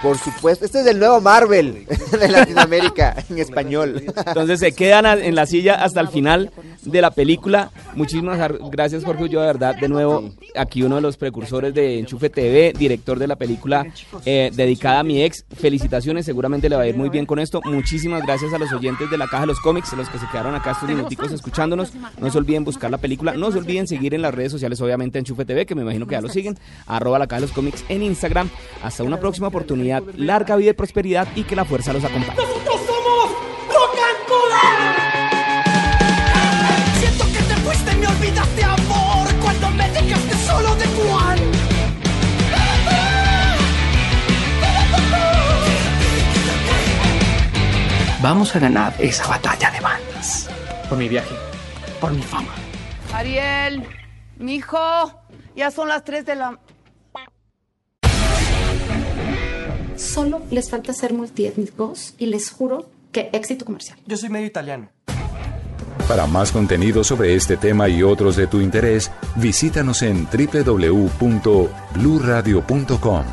Por 0.03 0.19
supuesto, 0.19 0.65
este 0.65 0.81
es 0.81 0.87
el 0.87 0.99
nuevo 0.99 1.21
Marvel 1.21 1.87
de 2.21 2.29
Latinoamérica 2.29 3.15
en 3.31 3.39
español. 3.39 4.03
Entonces 4.27 4.59
se 4.59 4.73
quedan 4.73 5.07
en 5.07 5.35
la 5.37 5.47
silla 5.47 5.77
hasta 5.77 6.01
el 6.01 6.09
final 6.09 6.51
de 6.83 7.01
la 7.01 7.13
película. 7.13 7.71
Muchísimas 7.95 8.39
gracias 8.71 9.05
Jorge 9.05 9.25
Ulloa, 9.25 9.43
de 9.43 9.47
verdad, 9.47 9.77
de 9.77 9.89
nuevo 9.89 10.31
aquí 10.57 10.83
uno 10.83 10.97
de 10.97 11.03
los 11.03 11.17
precursores 11.17 11.73
de 11.75 12.01
Enchufe 12.01 12.31
TV, 12.31 12.73
director 12.77 13.19
de 13.19 13.27
la 13.27 13.37
película 13.37 13.87
eh, 14.25 14.51
dedicada 14.53 15.01
a 15.01 15.03
mi 15.05 15.23
ex. 15.23 15.45
Felicitaciones, 15.55 16.27
seguramente 16.27 16.69
le 16.69 16.77
va 16.77 16.83
a 16.83 16.87
ir 16.89 16.97
muy 16.97 17.09
bien 17.09 17.27
con 17.27 17.39
esto. 17.39 17.61
Muchísimas 17.65 18.23
gracias 18.23 18.53
a 18.53 18.59
los 18.59 18.73
oyentes 18.73 19.11
de 19.11 19.19
la 19.19 19.27
Caja 19.29 19.43
de 19.43 19.49
los 19.49 19.61
Cómics, 19.61 19.93
los 19.93 20.09
que 20.09 20.19
se 20.19 20.27
quedaron 20.33 20.55
acá 20.55 20.73
estos 20.73 20.89
minuticos 20.89 21.31
escuchándonos. 21.31 21.93
No 22.19 22.31
se 22.31 22.39
olviden 22.39 22.65
buscar 22.65 22.91
la 22.91 22.99
película, 22.99 23.35
no 23.35 23.53
se 23.53 23.59
olviden 23.59 23.87
seguir 23.87 24.15
en 24.15 24.23
las 24.23 24.35
redes 24.35 24.51
sociales, 24.51 24.81
obviamente 24.81 25.19
Enchufe 25.19 25.45
TV, 25.45 25.67
que 25.67 25.75
me 25.75 25.83
imagino 25.83 26.07
que 26.07 26.13
ya 26.13 26.21
lo 26.21 26.29
siguen, 26.29 26.59
arroba 26.87 27.19
la 27.21 27.27
Caja 27.27 27.41
de 27.41 27.47
los 27.47 27.55
Cómics 27.55 27.85
en 27.89 28.03
Instagram. 28.03 28.51
Hasta 28.83 29.05
una 29.05 29.21
próxima 29.21 29.49
oportunidad, 29.49 29.92
larga 30.01 30.57
vida 30.57 30.71
y 30.71 30.75
prosperidad 30.75 31.29
y 31.35 31.43
que 31.45 31.57
la 31.57 31.65
fuerza 31.65 31.93
los 31.93 32.05
acompañe. 32.05 32.37
Siento 37.01 37.25
que 37.27 37.43
te 37.43 37.55
fuiste, 37.61 37.95
me 37.97 38.07
olvidaste 38.07 38.65
amor 38.65 39.29
Cuando 39.43 39.71
me 39.71 39.89
dejaste 39.91 40.35
solo 40.47 40.75
de 40.77 40.87
Juan 40.87 41.39
Vamos 48.23 48.55
a 48.55 48.61
ganar 48.61 48.95
esa 49.01 49.27
batalla 49.27 49.69
de 49.73 49.81
bandas. 49.81 50.49
Por 50.89 50.97
mi 50.97 51.09
viaje, 51.09 51.35
por 52.01 52.13
mi 52.13 52.23
fama. 52.23 52.53
Ariel, 53.13 53.85
mijo, 54.39 54.79
ya 55.57 55.73
son 55.73 55.89
las 55.89 56.05
3 56.05 56.25
de 56.25 56.37
la... 56.37 56.57
Solo 60.13 60.43
les 60.51 60.69
falta 60.69 60.93
ser 60.93 61.15
multiétnicos 61.15 62.13
y 62.19 62.27
les 62.27 62.51
juro 62.51 62.91
que 63.13 63.31
éxito 63.33 63.65
comercial. 63.65 63.99
Yo 64.07 64.19
soy 64.19 64.29
medio 64.29 64.47
italiano. 64.47 64.91
Para 66.07 66.27
más 66.27 66.53
contenido 66.53 67.03
sobre 67.03 67.35
este 67.35 67.57
tema 67.57 67.89
y 67.89 68.03
otros 68.03 68.37
de 68.37 68.47
tu 68.47 68.61
interés, 68.61 69.11
visítanos 69.37 70.03
en 70.03 70.27
www.bluradio.com. 70.27 73.25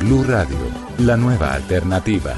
Blu 0.00 0.24
Radio, 0.24 0.58
la 0.98 1.16
nueva 1.16 1.54
alternativa. 1.54 2.34